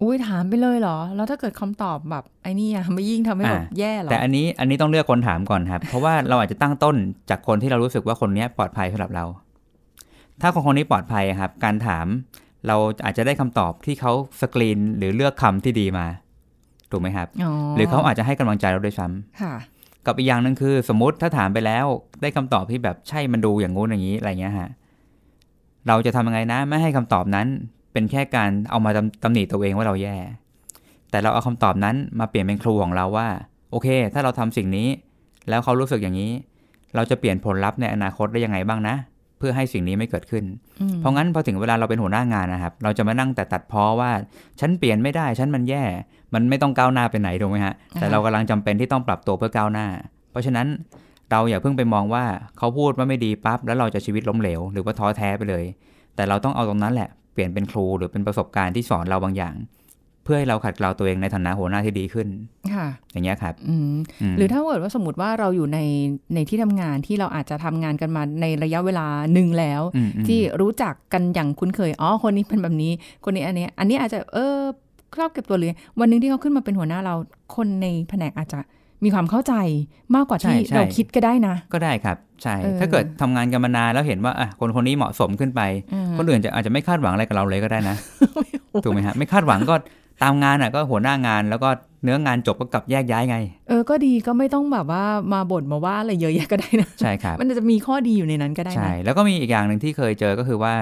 [0.01, 6.95] อุ้ยถามไปเลยเหรอ แล้วถ้าเกิดคำตอบแบบไอ้นี่อะไม่ยิ่งทำให้แบบอ่าแย่เหรอ แต่อันนี้อันนี้ต้องเลือกคนถามก่อนครับ เพราะว่าเราอาจจะตั้งต้น
[7.29, 9.25] จากคนที่เรารู้สึกว่าคนเนี้ยปลอดภัยสำหรับเรา
[10.41, 12.05] ถ้าคนคนนี้ปลอดภัยอะครับ การถาม
[12.67, 12.75] เรา
[13.05, 14.11] อาจจะได้คำตอบที่เขา
[14.41, 16.05] สกรีนหรือเลือกคำที่ดีมา
[16.91, 19.53] ถูกไหมครับอ๋อหรือเขาอาจจะให้กำลังใจเราด้วยซ้ำค่ะ
[20.05, 21.85] กับอีกอย่างหนึ่งคือ สมมติถ้าถามไปแล้ว
[22.21, 24.69] ได้คำตอบที่แบบใช่มันดูอย่างงู้นอย่างนี้อะไรเงี้ยฮะ
[25.87, 27.47] เราจะทำยังไงนะ ไม่ให้คำตอบนั้น
[27.97, 30.15] เป็นแค่การเอามาตำตำหนิตัวเองว่าเราแย่
[31.11, 33.27] แต่เราเอาคำตอบนั้นมาเปลี่ยนเป็นครูของเราว่า
[33.71, 34.87] โอเค ถ้าเราทำสิ่งนี้
[35.49, 36.31] แล้วเขารู้สึกอย่างนี้
[36.95, 38.95] เราจะเปลี่ยนผลลัพธ์ในอนาคตได้ยังไงบ้างนะ
[39.37, 40.43] เพื่อให้สิ่งนี้ไม่เกิดขึ้น
[40.81, 44.11] อืมเพราะงั้นพอถึงเวลาเราเป็นหัวหน้างานนะครับ เราจะมานั่งแต่ตัดพ้อว่า
[44.59, 45.83] ฉันเปลี่ยนไม่ได้ ฉันมันแย่
[46.33, 49.87] มันไม่ต้องก้าวหน้าไปไหนถูกไหมฮะ แต่เรากำลังจำเป็นที่ต้องปรับตัวเพื่อก้าวหน้า
[50.31, 50.67] เพราะฉะนั้น
[51.31, 52.25] เราอย่าเพิ่งไปมองว่า
[52.57, 55.63] เขาพูดว่าไม่ดีปั๊บแล้วเราจะชีวิตล้มเหลว หรือว่าท้อแท้ไปเลย
[56.15, 59.55] แต่เราต้องเอาตรงนั้นแหละเปลี่ยนเป็นครูหรือเป็นประสบการณ์ที่สอนเราบางอย่าง
[60.23, 62.27] เพื่อให้เราขัดเกลาตัวเองในฐานะหัวหน้าที่ดีขึ้น
[62.73, 63.93] ค่ะอย่างเงี้ยครับอืม
[64.31, 65.79] มหรือถ้าเกิดว่าสมมติว่าเราอยู่ใน
[66.35, 72.91] ในที่ทำงานที่เราอาจจะทำงานกันมาในระยะเวลาหนึ่งแล้วอืมอืมที่รู้จักกันอย่างคุ้นเคยอ๋อคนนี้เป็นแบบนี้
[73.23, 74.57] คนนี้อันนี้ อันนี้อาจจะเออ
[75.17, 77.15] ชอบเก็บตัวเลยวันหนึงที่เขาขึ้นมาเป็นหัวหน้าเรา
[77.55, 78.59] คนในแผนกอาจจะ
[79.03, 79.53] มีความเข้าใจ
[80.15, 85.61] มากกว่าที่ใช่ใช่เราคิดก็ได้นะ ก็ได้ครับ ใช่เออถ้าเกิดทำงานกันมานานแล้วเห็นว่าอะคนคนนี้เหมาะสมขึ้นไป
[85.93, 87.95] อืมคนอื่นจะอาจจะไม่คาดหวังอะไรกับเราเลยก็ได้นะ
[88.83, 89.75] ถูกไหมฮะไม่คาดหวังก็
[90.23, 91.69] ตามงานอะก็หัวหน้างานแล้วก็
[92.03, 93.37] เนื้องานจบก็กลับแยกย้ายไง
[93.67, 100.73] เออ ก็ดีก็ไม่ต้องแบบว่ามาบ่นมาว่าอะไรเยอะแยะก็ได้นะ ใช่ครับ มันจะมีข้อดีอยู่ในนั้นก็ได้ ใช่นะแล้วก็มีอีกอย่างหนึ่งที่เคยเจอก็คือว่า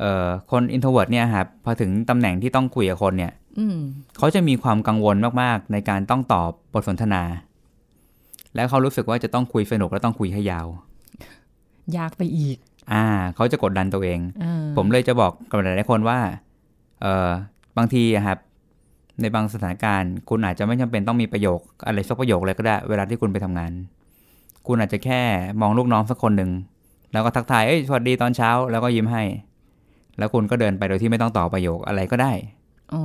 [0.00, 3.78] เอ่อคน introvert เนี่ยครับพอถึงตำแหน่งที่ต้องคุยกับคนเนี่ยอืม
[4.18, 7.22] เขาจะมีความกังวลมากๆ ในการต้องตอบบทสนทนา
[8.54, 10.66] แล้วเขารู้สึกว่าจะต้องคุยสนุกและต้องคุยให้ยาว
[11.96, 12.56] ยากไปอีก
[12.92, 16.18] อ่า เขาจะกดดันตัวเองเออผมเลยจะบอกกับหลายๆคนว่า
[17.02, 17.30] เออ
[17.76, 18.38] บางทีอะครับ
[19.20, 23.72] ในบางสถานการณ์ คุณอาจจะไม่จำเป็นต้องมีประโยค อะไรสักประโยคเลยก็ได้ เวลาที่คุณไปทำงาน
[24.66, 25.20] คุณอาจจะแค่
[25.60, 26.50] มองลูกน้องสักคนหนึ่ง
[27.12, 29.22] แล้วก็ทักทายเอ้ยสวัสดีตอนเช้า แล้วก็ยิ้มให้
[30.18, 32.32] แล้วคุณก็เดินไปโดยที่ไม่ต้องต่อประโยคอะไรก็ได้
[32.94, 33.02] อ๋อ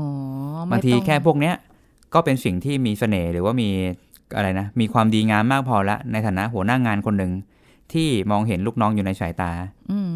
[0.66, 1.56] ไม่บางทีต้องแค่พวกเนี้ย
[2.14, 3.70] ก็เป็นสิ่งที่มีเสน่ห์หรือว่ามี
[4.36, 7.32] อะไรนะ มีความดีงามมากพอละในฐานะหัวหน้างานคนหนึ่ง
[7.94, 9.52] ที่มองเห็นลูกน้องอยู่ในสายตา
[9.92, 10.16] อืม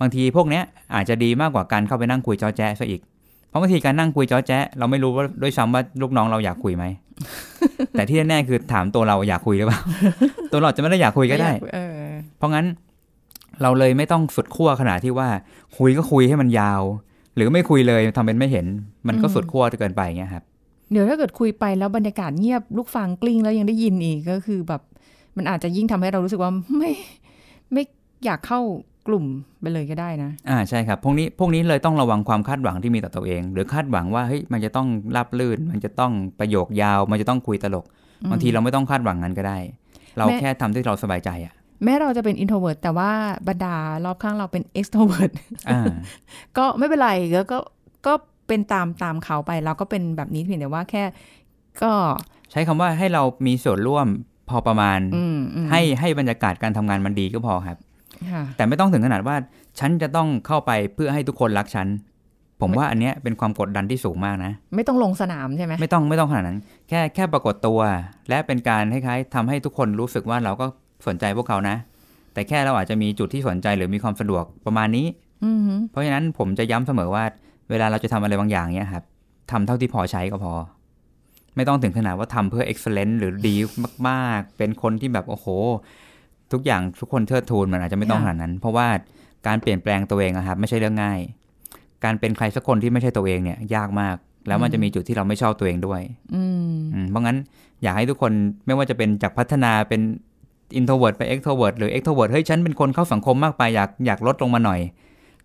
[0.00, 0.64] บางทีพวกเนี้ย
[0.94, 3.00] อาจจะดีมากกว่าการเข้าไปนั่งคุยจอแจ๊ซะอีก
[3.48, 6.84] เพราะบางทีการนั่งคุยจอแจ๊เราไม่รู้ว่าด้วยซ้ำว่าลูกน้องเราอยากคุยไหม
[7.92, 9.80] แต่ที่แน่ๆคือถามตัวเราอยากคุยหรือเปล่า
[10.52, 11.94] ตัวเราอาจจะไม่ได้อยากคุยก็ได้เออ
[12.38, 12.66] เพราะงั้น
[13.62, 15.28] เราเลยไม่ต้องสุดขั้วขนาดที่ว่า
[15.78, 16.82] คุยก็คุยให้มันยาว
[17.36, 18.66] หรือไม่คุยเลยทำเป็นไม่เห็น
[19.08, 20.44] มันก็สุดขั้วเกินไปอย่างเงี้ยครับ
[20.92, 24.82] เดี๋ยวถ้าเกิดคุยไปแล้วบรรยากาศเงียบลูกฟังกลิ้งแล้วยังได้ยินอีกก็คือแบบ
[25.36, 26.90] มันอาจจะยิ่งทำให้เรารู้สึกว่าไม่
[27.72, 27.82] ไม่
[28.24, 28.60] อยากเข้า
[29.08, 29.24] กลุ่ม
[29.60, 37.84] ไปเลยก็ได้นะ อ่าใช่ครับ พวกนี้พวกนี้เลยต้องระวังความคาดหวังที่มีต่อตัวเอง หรือคาดหวังว่าเฮ้ยมันจะต้องรับลื่น มันจะต้องประโยคยาว มันจะต้องคุยตลก
[38.30, 39.58] บางทีเราไม่ต้องคาดหวังนั้นก็ได้
[40.16, 41.54] เราแม่แค่ทำที่เราสบายใจอะ
[41.84, 43.10] แม้เราจะเป็น introvert แต่ว่า
[43.48, 45.32] บรรดารอบข้างเราเป็น extrovert
[45.68, 45.84] อ่า
[46.56, 47.58] ก็ไม่เป็นไรก็ก็
[48.06, 48.12] ก็
[48.48, 51.04] เป็นตามตามเขาไปเราก็เป็นแบบนี้เพียงแต่ว่าแค่
[51.82, 51.92] ก็
[52.50, 54.06] ใช้คำว่าให้เรามีส่วนร่วม
[54.48, 57.78] พอประมาณอืมอืมให้ให้บรรยากาศการทำงานมันดีก็พอครับ
[58.32, 59.36] ค่ะแต่ไม่ต้องถึงขนาดว่า
[59.78, 61.88] ฉันจะต้องเข้าไปเพื่อให้ทุกคนรักฉัน
[62.60, 66.58] ผมว่าอันเนี้ยเป็นความกดดันที่สูงมากนะ ไม่ต้องลงสนามใช่ไหมไม่ต้องไม่ต้องขนาดนั้น
[66.88, 67.80] แค่แค่ปรากฏตัว
[68.28, 70.66] และเป็นการคล้ายๆทำให้ทุกคนรู้สึกว่าเราก็
[71.06, 71.76] สนใจพวกเขานะ
[72.34, 75.06] แต่แค่เราอาจจะมีจุดที่สนใจหรือมีความสะดวกประมาณนี้
[75.44, 77.24] อืมเพราะฉะนั้นผมจะย้ำเสมอว่า
[77.70, 79.04] เวลาเราจะทำอะไรบางอย่างเนี้ยครับ
[79.50, 80.54] ทำเท่าที่พอใช้ก็พอ
[81.56, 83.56] ไม่ต้องถึงขนาดว่าทำเพื่อ excellent หรือดี
[84.08, 85.46] มากๆ เป็นคนที่แบบโอ้โห
[86.52, 88.86] ทุกอย่างทุกคนเทิดทูนมันอาจจะไม่ต้องขนาดนั้น เพราะว่า
[89.46, 91.18] การเปลี่ยนแปลงตัวเองอะครับไม่ใช่เรื่องง่าย
[92.04, 94.16] การเป็นใครสักคนที่ไม่ใช่ตัวเองเนี่ยยากมาก
[94.48, 96.00] แล้วมันจะมีจุดที่เราไม่ชอบตัวเองด้วย
[96.34, 97.36] อืมอืมเพราะงั้น
[97.82, 98.32] อยากให้ทุกคน
[98.66, 100.00] ไม่ว่าจะเป็นจากพัฒนาเป็น
[100.78, 104.80] introvert ไป extrovert หรือ extrovert เฮ้ยฉันเป็นคนเข้าสังคมมากไปอยากอยากลดลงมาหน่อย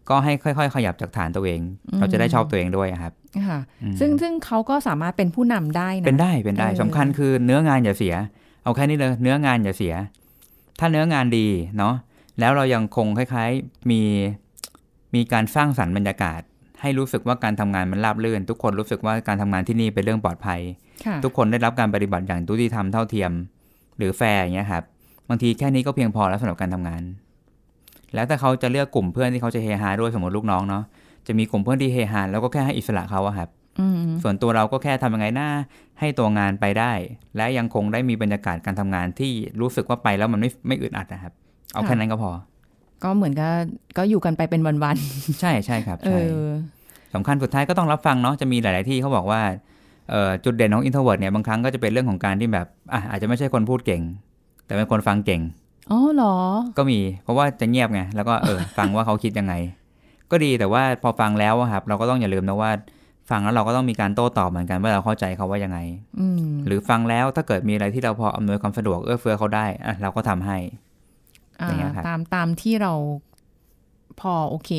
[0.10, 1.60] ก็ให้ค่อย ๆ ขยับจากฐานตัวเอง
[2.00, 3.14] เราจะได้ชอบตัวเองด้วยครับ
[3.48, 8.16] ค่ะอืมซึ่งซึ่งเขาก็สามารถเป็นผู้นำได้นะเป็นได้เป็นได้เออสำคัญคือเนื้องานอย่าเสีย
[8.64, 9.94] เอาแค่นี้เลยเนื้องานอย่าเสีย
[10.80, 11.96] ถ้าเนื้องานดีเนาะ
[12.40, 14.02] แล้วเรายังคงคล้าย ๆมี
[15.16, 16.42] มีการสร้างสรรค์บรรยากาศ
[16.82, 20.62] ให้รู้สึกว่าการทำงานมันราบรื่น ทุกคนรู้สึกว่าการทำงานที่นี่เป็นเรื่องปลอดภัย
[21.06, 23.32] ค่ะทุกคนได้รับการปฏิบัติอย่างยุติธรรมเท่าเทียม
[23.98, 24.84] หรือแฟร์อย่างเงี้ยครับ
[25.30, 27.02] บางทีแค่นี้ก็เพียงพอแล้วสำหรับการทำงาน
[28.14, 30.84] แล้วถ้าเขาจะเลือกกลุ่มเพื่อนที่เขาจะเฮฮาด้วยสมมติลูกน้องเนาะ
[31.28, 35.50] จะมีกลุ่มเพื่อนที่เฮฮาแล้วก็แค่ให้อิสระเขาอะครับอืมส่วนตัวเราก็แค่ทำยังไงหน้า
[36.00, 36.92] ให้ตัวงานไปได้
[37.38, 39.32] และยังคงได้มีบรรยากาศการทำงานที่
[39.62, 41.34] รู้สึกว่าไปแล้วมันไม่ไม่อึดอัดนะครับ
[41.74, 42.32] เอาแค่นั้นก็พอ
[43.04, 43.52] ก็เหมือนกับ
[43.98, 44.98] ก็อยู่กันไปเป็นวัน
[45.40, 46.46] ใช่ใช่ครับๆเอใช่อ
[47.14, 49.42] สำคัญสุดท้ายก็ต้องรับฟังเนาะจะมีหลาย ๆ ที่เขาบอกว่า
[50.10, 54.02] เอ่อจุดเด่นของ introvert เนี่ยบางครั้งก็จะเป็นเรื่องของการที่แบบอะอาจจะไม่ใช่คนพูดเก่ง
[54.66, 55.42] แต่เป็นคนฟังเก่ง
[55.92, 56.36] อ๋อเหรอ
[56.78, 59.54] ก็มี เพราะว่าจะเงียบไง แล้วก็เออฟังว่าเขาคิดยังไง
[60.32, 62.72] ก็ดีแต่ว่าพอฟังแล้วอะครับ เราก็ต้องอย่าลืมนะว่า
[63.30, 65.80] ฟังแล้วเราก็ต้องมีการโต้ตอบเหมือนกันว่าเราเข้าใจเขาว่ายังไง
[66.20, 70.58] อืมหรือฟังแล้วถ้าเกิดมีอะไรที่เราพออำนวยความสะดวกเอื้อเฟื้อเขาได้อะเราก็ทำให้
[71.62, 72.94] อ่าอย่างเงี้ยครับตามตามที่เรา
[74.22, 74.72] พอโอเค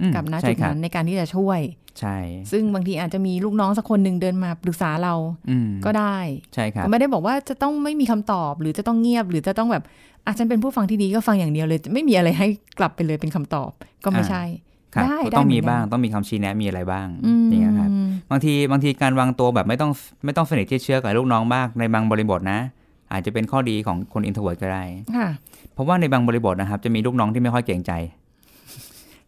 [0.00, 1.60] อืมกับณใช่จุดครับนั้นในการที่จะช่วย
[2.00, 2.16] ใช่
[2.52, 5.14] ซึ่งบางทีอาจจะมีลูกน้องสักคนหนึ่งเดินมาปรึกษาเรา
[5.50, 6.16] อืมก็ได้
[6.54, 9.84] ใช่ครับก็ไม่ได้บอกว่าจะต้องไม่มีคำตอบ หรือจะต้องเงียบ หรือจะต้องแบบ
[10.26, 12.46] อาฉันเป็นผู้ฟังที่ดีก็ฟังอย่างเดียวเลย ไม่มีอะไรให้
[12.78, 13.70] กลับไปเลยเป็นคำตอบ
[14.04, 14.44] ก็ไม่อ่าใช่
[14.94, 17.90] ครับได้ก็ได้ต้องมีเหมือนกันบ้างต้องมีคำชี้แนะมีอะไรบ้างอืมอย่างเงี้ยครับ
[18.30, 19.90] บางทีบางทีการวางตัวแบบไม่ต้อง
[20.24, 22.60] ไม่ต้องสนิทชิดเชื้อกับลูกน้องมากในบางบริบทนะ
[23.12, 24.82] อาจจะเป็นข้อดีของคน introvert ก็ได้
[25.16, 25.28] ค่ะ
[25.74, 27.92] เพราะว่าในบางบริบทนะครับ จะมีลูกน้องที่ไม่ค่อยเกรงใจ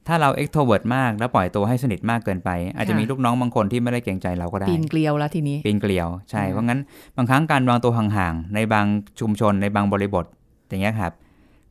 [0.09, 6.81] ถ้าเรา extrovert มากแล้วปล่อยตัวให้สนิทมากเกินไป อาจจะมีลูกน้องบางคนที่ไม่ได้เกรงใจเราก็ได้ปีนเกลียวแล้วทีนี้ปีนเกลียวใช่อ่าเพราะงั้น
[7.17, 8.87] บางครั้งการวางตัวห่างๆในบาง
[9.21, 10.25] ชุมชนในบางบริบท
[10.69, 11.13] อย่างเงี้ยครับ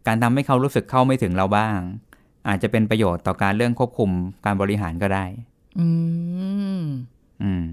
[0.07, 1.77] การทำให้เขารู้สึกเข้าไม่ถึงเราบ้าง
[2.47, 4.09] อาจจะเป็นประโยชน์ต่อการเรื่องควบคุม
[4.45, 5.25] การบริหารก็ได้
[5.79, 5.87] อื
[6.79, 6.81] ม
[7.43, 7.65] อืม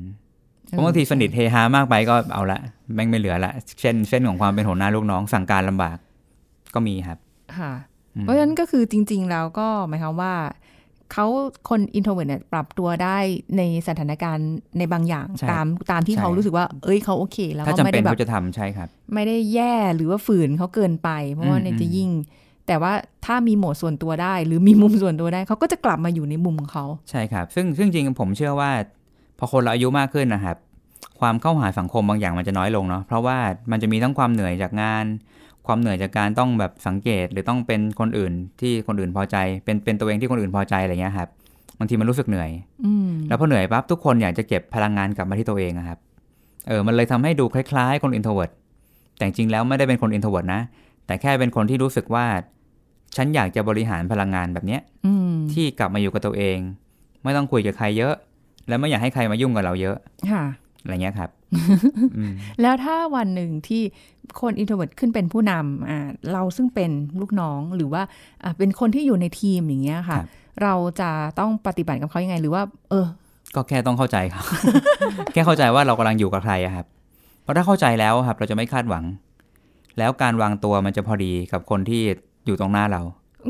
[0.68, 2.60] เพราะบางทีสนิทเฮฮามากไปก็เอาละ
[2.94, 5.96] แม่งไม่เหลือละเช่นเส้นของความเป็นหัวหน้าลูกน้องสั่งการลำบาก
[6.74, 7.18] ก็มีครับ
[7.56, 10.34] ค่ะอืม เพราะฉะนั้นก็คือจริง ๆ แล้วก็หมายความว่า
[11.12, 11.26] เขา
[11.68, 13.18] คน introvert เนี่ยปรับตัวได้
[13.56, 22.10] ในสถานการณ์ในบางอย่างใช่ตามตามที่ใช่เขารู้สึกว่า เอ้ยเขาโอเคแล้วถ้าเขาจำเป็นไม่เป็ได้นแบบเขาจะทำใช่ครับ ไม่ได้แย่หรือว่าฝืนเขาเกินไป เพราะว่าอืมเนี่ยจะอืมยิ่ง
[22.66, 22.92] แต่ว่า
[23.26, 28.70] ถ้ามีโหมดส่วนตัวได้ หรือมีมุมส่วนตัวได้เขาก็จะกลับมาอยู่ในมุมของเขาใช่ครับ ซึ่งซึ่งจริงผมเชื่อว่า
[29.38, 30.56] พอคนเราอายุมากขึ้นนะครับ
[31.20, 33.36] ความเข้าหาสังคมบางอย่างมันจะน้อยลงเนาะเพราะว่า
[33.70, 35.04] มันจะมีทั้งความเหนื่อยจากงาน
[35.68, 41.28] ความเหนื่อยจากการต้องแบบสังเกตหรือต้องเป็นคนอื่นที่คนอื่นพอใจ เป็นเป็นตัวเองที่คนอื่นพอใจอะไรเงี้ยครับ
[41.78, 42.50] บางทีมันรู้สึกเหนื่อย
[42.84, 45.98] อืมแล้วพอเหนื่อยปั๊บทุกคนอยากจะเก็บพลังงานกลับมาที่ตัวเองอะครับ
[46.68, 48.50] เออมันเลยทำให้ดูคล้ายๆ คน introvert
[49.16, 50.60] แต่จริงๆแล้วไม่ได้เป็นคน introvert นะ
[51.06, 52.26] แต่แค่เป็นคนที่รู้สึกว่า
[53.16, 56.58] ฉันอยากจะบริหารพลังงานแบบเนี้ยอืมที่กลับมาอยู่กับตัวเอง
[57.24, 58.14] ไม่ต้องคุยกับใครเยอะ
[58.68, 59.96] และไม่อยากให้ใครมายุ่งกับเราเยอะ
[60.30, 60.44] ค่ะ
[60.82, 61.37] อะไรเงี้ยครับอืม
[62.62, 63.82] แล้วถ้าวันหนึ่งที่
[64.40, 68.02] คน introvert ขึ้นเป็นผู้นำอ่าเราซึ่งเป็นลูกน้องหรือว่า
[68.42, 70.28] อ่าเป็นคนที่อยู่ในทีมอย่างเงี้ยค่ะครับ
[70.62, 73.06] เราจะต้องปฏิบัติกับเขายังไง หรือว่า เออ
[73.54, 74.44] ก็แค่ต้องเข้าใจครับ
[75.32, 76.86] แค่เข้าใจว่าเรากำลังอยู่กับใครอะครับ
[77.42, 79.04] เพราะถ้าเข้าใจแล้วครับ เราจะไม่คาดหวัง
[79.98, 82.02] แล้วการวางตัวมันจะพอดีกับคนที่
[82.46, 83.02] อยู่ตรงหน้าเรา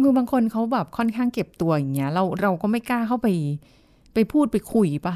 [0.03, 3.27] คือบางคนเขาแบบค่อนข้างเก็บตัวอย่างเงี้ย เราเราก็ไม่กล้าเข้าไป
[4.15, 5.15] ไปพูดไปคุยปะ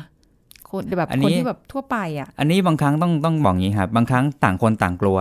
[0.72, 5.18] คนแบบอันนี้คนที่แบบทั่วไปอะ อันนี้บางครั้งต้องต้องบอกงี้ครับบางครั้งต่างคนต่างกลัว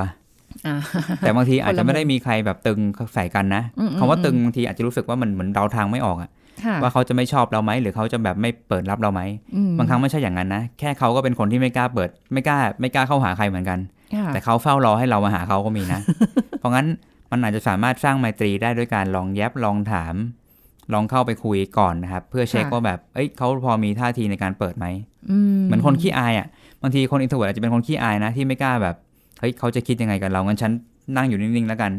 [0.67, 0.75] อ่า
[1.19, 2.79] แต่บางทีอาจคนจะละมุมไม่ได้มีใครแบบตึง
[3.13, 6.29] ใส่กันนะอืมอืมคำว่าตึงบางทีอาจจะรู้สึกว่ามันเหมือนเดาทางไม่ออกอะ
[6.65, 9.21] ค่ะว่าเขาจะไม่ชอบเราไหมหรือเขาจะแบบไม่เปิดรับเราไหม
[9.55, 13.79] อืมบางครั้งไม่ใช่อย่างนั้นนะแค่เขาก็เป็นคนที่ไม่กล้าเปิด ไม่กล้า ไม่กล้าเข้าหาใครเหมือนกัน
[14.15, 16.01] ค่ะแต่เขาเฝ้ารอให้เรามาหาเขาก็มีนะ
[16.59, 16.87] เพราะงั้น
[17.31, 20.15] มันอาจจะสามารถสร้างไมตรีได้ด้วยการลองแย็บลองถาม
[20.93, 25.10] ลองเข้าไปคุยก่อนนะครับ เพื่อเช็คว่าแบบเอ้ยเขาพอมีท่าทีในการเปิดไหมอืม
[25.65, 26.47] เหมือนคนขี้อายอะ
[26.81, 28.95] บางทีคน introvert อาจจะเป็นคนขี้อายนะที่ไม่กล้าแบบ
[29.39, 30.71] เฮ้ยเขาจะคิดยังไงกับเรางั้นฉัน
[31.15, 31.91] นั่งอยู่นิ่งๆแล้วกัน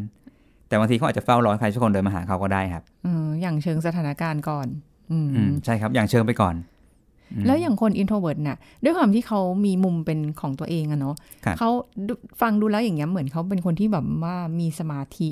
[0.68, 4.66] แต่บางทีเขาอาจจะเฝ้ารอให้ใครสักคนเดินมาหาเขาก็ได้ครับเอออย่างเชิงสถานการณ์ก่อน
[5.10, 6.54] อืมอืมใช่ครับ อย่างเชิงไปก่อน
[7.32, 11.70] อืมแล้วอย่างคน introvert น่ะด้วยความที่เขามีมุมเป็นของตัวเองอะเนาะครับเขา
[12.08, 15.30] ดูฟังดูแล้วอย่างเงี้ยเหมือนเขาเป็นคนที่แบบว่ามีสมาธิ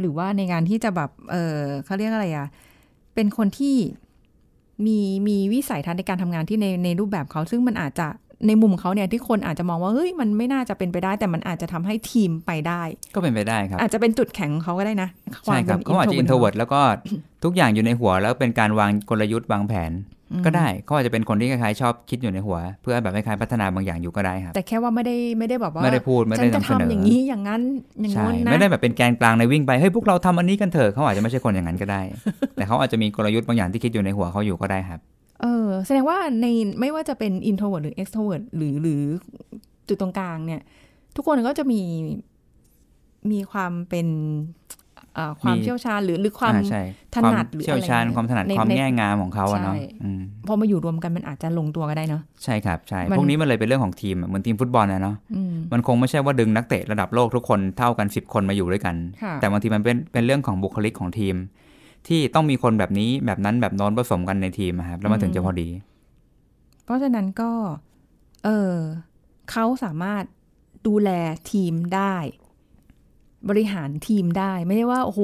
[0.00, 2.48] หรือว่าในงานที่จะแบบเออเขาเรียกอะไรอะ
[3.14, 3.74] เป็นคนที่
[4.86, 8.06] มีมีวิสัยทัศน์ในการทำงานที่ในในรูปแบบเขา ซึ่งมันอาจจะ
[8.46, 12.82] ในมุมเขาเนี่ยที่คนอาจจะมองว่าเฮ้ยมันไม่น่าจะเป็นไปได้ แต่มันอาจจะทำให้ทีมไปได้
[13.14, 15.08] ก็เป็นไปได้ครับ อาจจะเป็นจุดแข็งของเขาก็ได้นะ
[15.44, 16.80] ใช่ครับเขาอาจจะเป็น introvertแล้วก็
[17.44, 19.92] ทุกอย่างอยู่ในหัวแล้วเป็นการวางกลยุทธ์วางแผน
[20.23, 27.62] อืม ก็ได้เขาอาจจะเป็นคนที่คล้ายๆชอบคิดอยู่ในหัว เพื่อแบบคล้ายๆพัฒนาบางอย่างอยู่ก็ได้ครับ แต่แค่ว่าไม่ได้ไม่ได้แบบว่าไม่ได้พูดไม่ได้ฉันจะนำเสนอทำอย่างนี้อย่างนั้น
[28.00, 32.00] อย่างงู้นนะใช่ไม่ได้แบบเป็นแกนกลางในวิ่งไปเฮ้ยพวกเราทำอันนี้กันเถอะเขาอาจจะไม่ใช่คนอย่างนั้นก็ได้
[32.54, 35.00] แต่เขาอาจจะมีกลยุทธ์บางอย่างที่คิดอยู่ในหัวเขาอยู่ก็ได้ครับ
[35.42, 36.46] เออแสดงว่าใน
[36.80, 39.00] ไม่ว่าจะเป็น introvert หรือ extrovert หรือหรือ
[39.88, 40.60] จุดตรงกลางเนี่ย
[41.16, 41.82] ทุกคนก็จะมี
[43.30, 44.83] มีความเป็นเอ่อ
[45.40, 46.82] ความมีเชี่ยวชาญหรือหรือความอ่าใช่
[47.14, 61.34] ถนัดหรือเชี่ยวชาญอะไรความถนัดในความในแง่งามของเขาอะเนาะใช่อืมพอมาอยู่รวมกันมันอาจจะลงตัวก็ได้เนาะใช่ครับใช่มันพวกนี้มันเลยเป็นเรื่องของทีมอะเหมือนทีมฟุตบอลนะเนาะอืมมันคงไม่ใช่ว่าดึงนักเตะระดับโลกทุกคนเท่ากัน10คนมาอยู่ด้วยกันค่ะแต่บางทีมันเป็นเป็นเรื่องของบุคลิกของทีม
[62.08, 65.68] ที่ต้องมีคนแบบนี้แบบนั้นแบบโน้นผสมกันในทีมอะครับแล้วมันถึงจะพอดี
[66.84, 67.50] เพราะฉะนั้นก็
[68.44, 68.74] เออ
[69.50, 70.24] เขาสามารถ
[70.86, 71.10] ดูแล
[71.52, 72.14] ทีมได้
[73.48, 75.20] บริหารทีมได้ไม่ได้ว่าโอ้โห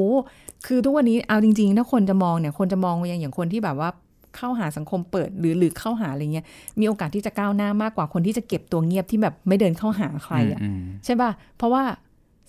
[0.66, 3.90] คือทุกวันนี้เอาจริงๆถ้าคนจะมองเนี่ยคนจะมองอย่างอย่างคนที่แบบว่า
[4.36, 6.46] เข้าหาสังคมเปิดหรือหรือเข้าหาอะไรเงี้ย
[6.80, 11.82] มีโอกาสที่จะก้าวหน้ามากกว่าคนที่จะเก็บตัวเงียบที่แบบไม่เดินเข้าหาใครอะอืมใช่ป่ะเพราะว่า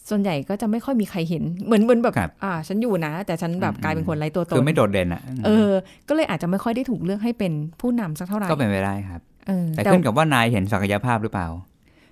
[0.09, 5.71] ส่วนใหญ่ก็จะไม่ค่อยมีใครเห็นเหมือนเหมือนแบบครับอ่า ฉันอยู่นะ แต่ฉันแบบอืมกลายเป็นคนไร้ตัวตนคือไม่โดดเด่นอะเออ
[6.07, 11.47] ก็เลยอาจจะไม่ค่อยได้ถูกเลือกให้เป็นผู้นำสักเท่าไหร่ก็เป็นไปได้ครับเออแต่ขึ้นกับว่านายเห็นศักยภาพหรือเปล่า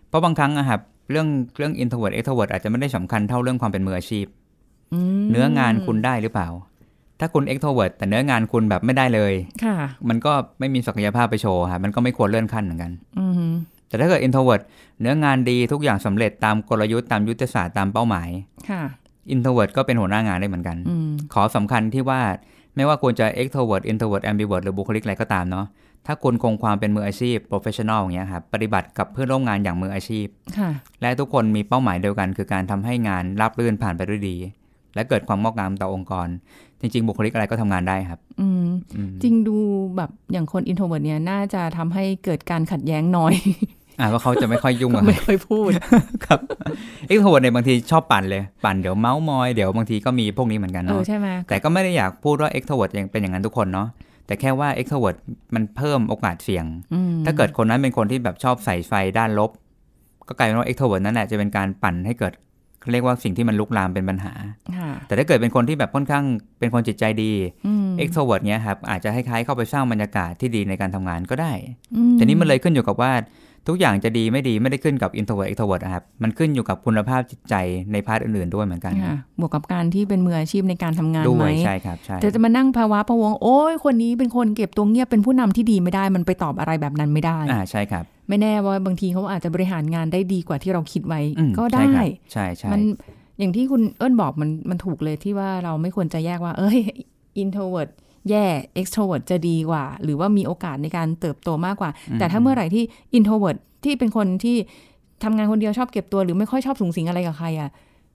[0.07, 4.25] เพราะบางครั้งอะครับ เรื่องเรื่อง introvert extrovert อาจจะไม่ได้สำคัญเท่าเรื่องความเป็นมืออาชีพ
[5.19, 6.49] มเนื้องานคุณได้หรือเปล่า
[7.19, 9.77] ถ้าคุณ extrovert แต่เนื้องานคุณแบบไม่ได้เลย ค่ะ
[10.09, 13.51] มันก็ไม่มีศักยภาพไปโชว์ครับมันก็ไม่ควรเลื่อนขั้นเหมือนกันอืม
[13.87, 14.61] แต่ถ้าเกิด introvert
[15.01, 18.29] เนื้องานดีทุกอย่างสำเร็จตามกลยุทธ์ตามยุทธศาสตร์ตามเป้าหมาย
[18.69, 18.83] ค่ะ
[19.33, 22.21] introvert ก็เป็นหัวหน้างานได้เหมือนกันอืมข้อสำคัญที่ว่า
[22.75, 25.65] ไม่ว่าคุณจะ extrovert introvert ambivert หรือบุคลิกอะไรก็ตามเนาะ
[26.07, 30.69] ถ้าคุณคงความเป็นมืออาชีพ professional อย่างเงี้ยครับปฏิบัติกับเพื่อนร่วมงานอย่างมืออาชีพค่ะ
[31.01, 34.35] และทุกคนมีเป้าหมายเดียวกัน คือการทำให้งานราบรื่นผ่านไปด้วยดี
[34.95, 36.27] และเกิดความงอกงามต่อองค์กร
[36.81, 38.65] จริง ๆ บุคลิกอะไรก็ทำงานได้ครับ อืม
[38.97, 39.57] อืมจริงดู
[39.97, 43.33] แบบอย่างคน introvert เนี่ยน่าจะทำให้เกิดการขัดแย้งน้อย
[43.99, 45.71] อ่าว่าเขาจะไม่ค่อยยุ่งก็กับไม่ค่อยพูด
[46.25, 46.39] ครับ
[47.09, 53.87] extrovert เนี่ยบางทีชอบปั่นเลย ปั่นเดี๋ยวเมาส์มอย เดี๋ยวบางทีก็มีพวกนี้เหมือนกันเออเนาะใช่ไหมแต่ก็ไม่ได้อยากพูดว่า extrovert ยังเป็นอย่างนั้นทุกคนเนาะ
[54.29, 55.17] แต่แค่ว่า extrovert
[55.55, 59.51] มันเพิ่มโอกาสเสี่ยงอืมถ้าเกิดคนนั้นเป็นคนที่แบบชอบใส่ไฟด้านลบ
[60.27, 62.33] ก็กลายเป็นว่า extrovert นั่นแหละจะเป็นการปั่นให้เกิด
[62.81, 64.33] เขาเรียกว่าสิ่งที่มันลุกลามเป็นปัญหา
[64.77, 66.25] ค่ะแต่ถ้าเกิดเป็นคนที่แบบค่อนข้าง
[66.59, 67.31] เป็นคนจิตใจดี
[67.67, 71.53] อืม extrovert เนี้ยครับอาจจะคล้ายๆเข้าไปสร้างบรรยากาศที่ดีในการทำงานก็ได้
[71.95, 73.11] อืแต่นี้มันเลยขึ้นอยู่กับว่า
[73.67, 77.55] ทุกอย่างจะดีไม่ดีไม่ได้ขึ้นกับ introvert extrovert นะครับ มันขึ้นอยู่กับคุณภาพจิตใจ
[77.91, 92.81] ในพาร์ทอื่นๆด้วยเหมือนกันค่ะบวกกับการที่เป็นมืออาชีพในการทำงานด้ไหวมยใช่ครับใช่แต่จะมานั่งภาวะพะวง โอ้ยคนนี้เป็นคนเก็บตัวเงียบเป็นผู้นำที่ดีไม่ได้ มันไปตอบอะไรแบบนั้นไม่ได้อ่าใช่ครับ ไม่แน่ว่าบางทีเขาอาจจะบริหารงานได้ดีกว่าที่เราคิดไว้อืมก็ใช่ได้ครับใช่ใช่มัน
[93.39, 96.79] อย่างที่คุณเอิญบอกมันมันถูกเลยที่ว่าเราไม่ควรจะแยกว่า เอ้ย
[97.43, 97.89] introvert
[98.29, 98.45] แย่
[98.79, 101.89] extrovert จะดีกว่า หรือว่ามีโอกาสในการเติบโตมากกว่า
[102.19, 102.83] แต่ถ้าเมื่อไหร่ที่
[103.17, 104.57] introvert ที่เป็นคนที่
[105.23, 107.69] ทำงานคนเดียวชอบเก็บตัวหรือไม่ค่อยชอบสูงสิงอะไรกับใครอะ่ะ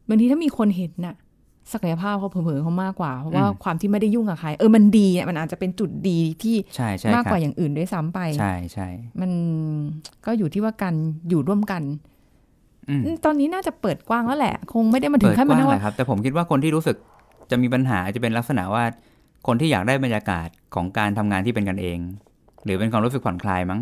[0.09, 1.15] บางทีถ้ามีคนเห็นน่ะ
[1.73, 8.89] ศักยภาพเขาเผลอๆเขามากกว่า เพราะว่าความที่ไม่ได้ยุ่งกับใคร เออมันดีอะมันอาจจะเป็นจุดดีที่ใช่ใช่มากครักบว่าอย่างอื่นด้วยซ้ำไป ใช่ใช่
[9.21, 9.31] มัน
[10.27, 10.95] ก็อยู่ที่ว่าการ
[11.29, 11.83] อยู่ร่วมกัน
[12.89, 16.97] อืมตอนนี้น่าจะเปิดกว้างแล้วแหละ คงไม่ได้มาถึเปิงดขั้นกมันว้างว่าเลยครับแต่ผมคิดว่าคนที่รู้สึก
[17.51, 18.85] จะมีปัญหาจะเป็นลักษณะว่า
[19.47, 21.99] คนที่อยากได้บรรยากาศของการทำงานที่เป็นกันเอง
[22.65, 23.81] หรือเป็นความรู้สึกผ่อนคลายมั้ง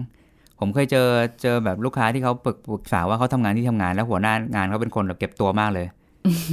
[0.60, 1.08] ผมเคยเจอ
[1.42, 5.86] เจอแบบลูกค้าที่เขาปรึกปรึกษาว่าเขาทำงานที่ทำงานแล้วหัวหน้างานเขาเป็นคนแบบเก็บตัวมากเลย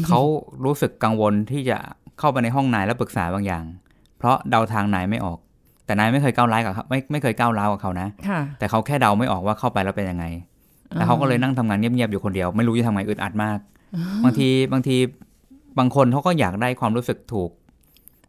[0.07, 0.19] เขา
[0.65, 1.77] รู้สึกกังวลที่จะ
[2.19, 3.63] เข้าไปในห้องนายแล้วปรึกษาบางอย่าง
[4.17, 5.39] เพราะเดาทางนายไม่ออก
[5.85, 10.25] แต่นายไม่เคยก้าวร้ายกับเขาไม่ไม่เคยก้าวร้าวกับเขานะค่ะแต่เขาแค่เดาไม่ออกว่าเข้าไปแล้วเป็นยังไง
[10.95, 13.59] แล้วเขาก็เลยนั่งทำงานเงียบๆอยู่คนเดียวไม่รู้จะทำไงอึดอัดมาก
[14.23, 14.97] บางทีบางที
[15.79, 17.49] บางคนเขาก็อยากได้ความรู้สึกถูก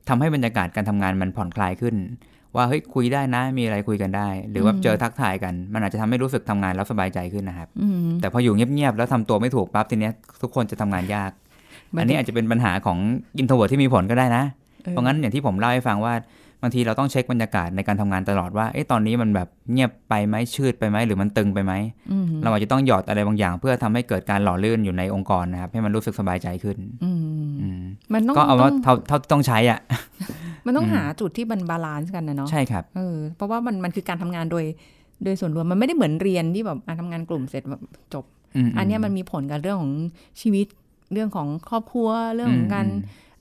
[0.08, 1.96] ทำให้บรรยากาศการทำงานมันผ่อนคลายขึ้น
[2.56, 11.30] ว่าเฮ้ยคุยได้นะมีอะไรคุยกันได้ หรือว่าเจอทักทายกัน มันอาจจะทำให้รู้สึกทำงานแล้วสบายใจขึ้นนะครับอืมแต่พออยู่เงียบๆแล้วทำตัวไม่ถูกปั๊บทีเนี้ยทุกคนจะทำงานยาก
[11.98, 12.98] อันนี้อาจจะเป็นปัญหาของ
[13.38, 14.44] introvert ที่มีผลก็ได้นะ
[14.80, 16.14] เพราะงั้นอย่างที่ผมเล่าให้ฟังว่า
[16.62, 21.72] บางทีเราต้องเช็คบรรยากาศในการทำงานตลอดว่าเอ๊ะตอนนี้มันแบบเงียบไปไหมชืดไปไหมหรือมันตึงไปไหม
[22.12, 27.10] อืมเราอาจจะต้องหยอดอะไรบางอย่าง เพื่อทำให้เกิดการหล่อลื่นอยู่ในองค์กรนะครับให้มันรู้สึกสบายใจขึ้น อื
[28.12, 29.80] มอืมมันต้องก็เอาว่าต้องเท่าเท่าที่ต้องใช้อะ
[30.66, 34.64] มันต้องอืมหาจุดที่มัน balance กันนะเนาะใช่ครับ เออเพราะว่ามันมันคือการทำงานโดย
[35.24, 37.82] โดยส่วนรวมมันไม่ได้เหมือนเรียนที่แบบอะทำงานกลุ่มเสร็จแบบ
[38.14, 39.92] จบ อันเนี้ยมันมีผลกับเรื่องของ
[40.40, 40.66] ชีวิต
[41.12, 42.90] เรื่องของครอบครัวเรื่องของการ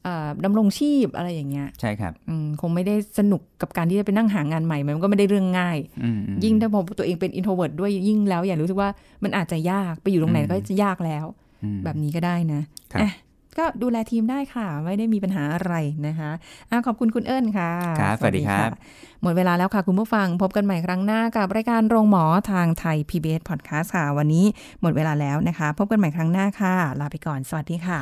[0.04, 8.90] เอ่อดำรงชีพอะไรอย่างเงี้ยใช่ครับ อืมคงไม่ได้สนุกกับการที่จะไปนั่งหางานใหม่ มันก็ไม่ได้เรื่องง่าย อืมอืม ยิ่งถ้าพอตัวเองเป็น introvert ด้วยยิ่งแล้ว อย่างรู้สึกว่า
[9.24, 11.26] มันอาจจะยากไปอยู่ตรงไหนอืม ก็จะยากแล้ว
[11.64, 12.62] อืม แบบนี้ก็ได้นะ
[12.94, 13.12] ครับ อะ
[13.58, 15.74] ก็ดูแลทีมได้ค่ะ ไม่ได้มีปัญหาอะไร
[16.08, 16.32] นะคะ
[16.70, 18.80] อะขอบคุณคุณเอิญค่ะครับสวัสดีครับะ
[19.24, 24.46] หมดเวลาแล้วค่ะคุณผู้ฟังพบกันใหม่ครั้งหน้ากับรายการโรงหมอทางไทย PBS Podcast ค่ะ วันนี้
[24.82, 28.00] หมดเวลาแล้วนะคะ พบกันใหม่ครั้งหน้าค่ะ ลาไปก่อน สวัสดีค่ะ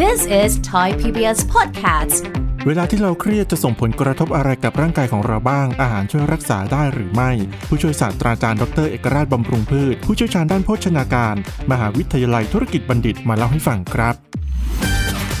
[0.00, 7.30] This is Thai PBS Podcast เวลาที่เราเครียดจะส่งผลกระทบอะไรกับร่างกายของเราบ้าง อาหารช่วยรักษาได้หรือไม่
[7.68, 11.36] ผู้ช่วยศาสตราจารย์ดรเอกราชบำรุงพืช ผู้เชี่ยวชาญด้านโภชนาการ
[11.70, 14.14] มหาวิทยาลัยธุรกิจบัณฑิตมาเล่าให้ฟังครับ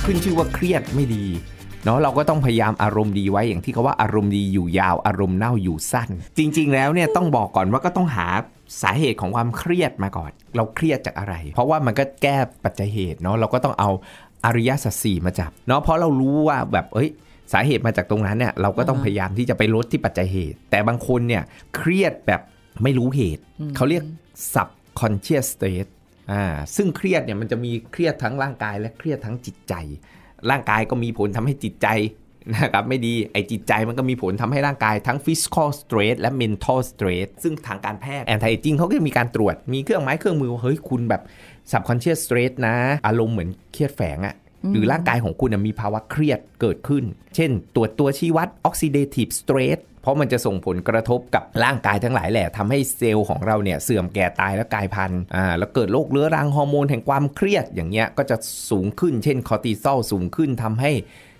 [0.04, 1.24] ขึ้นชื่อว่าเครียดไม่ดี
[1.84, 6.08] เนาะเราก็ต้องพยายามอารมณ์ดีไว้อย่างที่เขาว่าอารมณ์ดีอยู่ยาวอารมณ์เน่าอยู่สั้น
[6.38, 8.26] จริง ๆ แล้วเนี่ยต้องบอกก่อนว่าก็ต้องหา
[8.82, 13.90] สาเหตุของความเครียดมาก่อน เราเครียดจากอะไร เพราะว่ามันก็แก้ปัจจัยเหตุเนาะเราก็ต้องเอา
[14.44, 17.10] อริยสัจสี่มาจับเนาะเพราะเรารู้ว่าแบบเอ้ย
[17.52, 21.42] สาเหตุมาจากตรงนั้นเนี่ยเราก็ต้องพยายามที่จะไปลดที่ปัจจัยเหตุ แต่บางคนเนี่ย
[21.76, 22.40] เครียดแบบ
[22.82, 23.42] ไม่รู้เหตุ
[23.76, 24.02] เขาเรียก
[24.54, 25.90] subconscious state
[26.32, 26.44] อ่า
[26.76, 29.74] ซึ่งเครียดเนี่ยมันจะมีเครียดทั้งร่างกายและเครียดทั้งจิตใจ
[30.50, 31.88] ร่างกายก็มีผลทำให้จิตใจ
[32.54, 41.22] นะครับไม่ดีไอจิตใจมันก็มีผลทำให้ร่างกายทั้ง physical stress และ mental stress ซึ่งทางการแพทย์ anti aging เขาก็จะมีการตรวจมีเครื่องไม้เครื่องมือว่าเฮ้ยคุณแบบ
[41.70, 44.34] subconscious stress นะ อารมณ์เหมือนเครียดแฝงอะ
[44.72, 47.04] หรือร่างกายของคุณน่ะมีภาวะเครียดเกิดขึ้น
[47.36, 58.36] เช่น ตรวจตัวชี้วัด oxidative stress เพราะมันจะส่งผลกระทบกับร่างกายทั้งหลายแหละทำให้เซลล์ของเราเนี่ยเสื่อมแก่ตายและกลายพันธุ์อ่าแล้วเกิดโรคเรื้อรังฮอร์โมนแห่งความเครียดอย่างเงี้ยก็จะ
[58.70, 60.90] สูงขึ้น เช่นคอร์ติซอลสูงขึ้นทำให้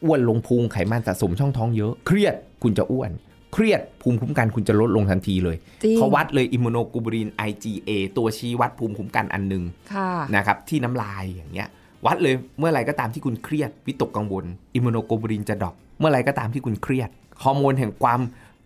[0.04, 3.10] อ้วนลงพุงไขมันสะสมช่องท้องเยอะ เครียดคุณจะอ้วน
[3.52, 9.62] เครียดภูมิคุ้มกันคุณจะลดลงทันทีเลยจริงเขาวัดเลยอิมมูโนกลูบูริน IgA ตัวชี้วัดภูมิคุ้มกันอันหนึ่ง
[9.92, 11.68] ค่ะนะครับที่น้ำลายอย่างเงี้ย
[12.06, 17.10] วัดเลยเมื่อไหร่ก็ตามที่คุณเครียดวิตกกังวล immunoglobulin จะ drop เมื่อไหร่ก็ตามที่คุณเครียด
[17.42, 18.20] ฮอร์โมนแห่งความ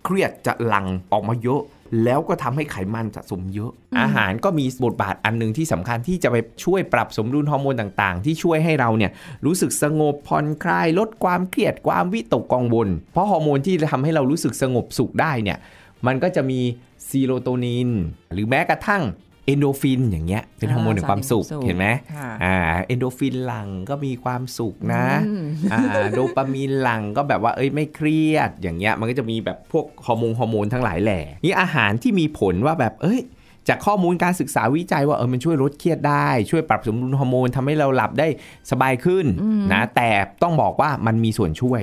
[0.05, 1.61] เครียดจะหลั่งออกมาเยอะ
[2.05, 9.11] แล้วก็ทำให้ไขมันสะสมเยอะ อาหารก็มีบทบาทอันหนึ่งที่สำคัญที่จะไปช่วยปรับสมดุลฮอร์โมนต่างๆ ที่ช่วยให้เราเนี่ย
[9.47, 15.59] รู้สึกสงบผ่อนคลายลดความเครียดความวิตกกังวล เพราะฮอร์โมนที่จะทำให้เรารู้สึกสงบสุขได้เนี่ย
[16.07, 16.61] มันก็จะมี
[17.09, 17.91] ซีโรโทนิน
[18.33, 19.03] หรือแม้กระทั่ง
[19.47, 22.57] เอ็นดอร์ฟินอย่างเงี้ยเป็นฮอร์โมนแห่งความสุขสารแห่งความสุขเห็นไหมค่ะอ่า
[22.87, 25.81] เอ็นดอร์ฟินหลั่งก็มีความสุขนะอืมอ่า
[26.13, 33.21] โดปามีนหลั่งก็แบบว่าเอ้ยไม่เครียดอย่างเงี้ยมันก็จะมีแบบพวกฮอร์โมนฮอร์โมนทั้งหลายแหล่เนี่ยอาหารที่มีผลว่าแบบเอ้ย
[33.69, 38.29] จากข้อมูลการศึกษาวิจัยว่าเออมันช่วยลดเครียดได้ ช่วยปรับสมดุลฮอร์โมนทำให้เราหลับได้
[38.71, 39.27] สบายขึ้น
[39.73, 40.11] นะแต่
[40.43, 41.83] ต้องบอกว่ามันมีส่วนช่วย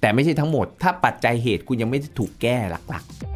[0.00, 2.56] แต่ไม่ใช่ทั้งหมด ถ้าปัจจัยเหตุคุณยังไม่ได้ถูกแก้
[2.90, 3.35] หลักๆ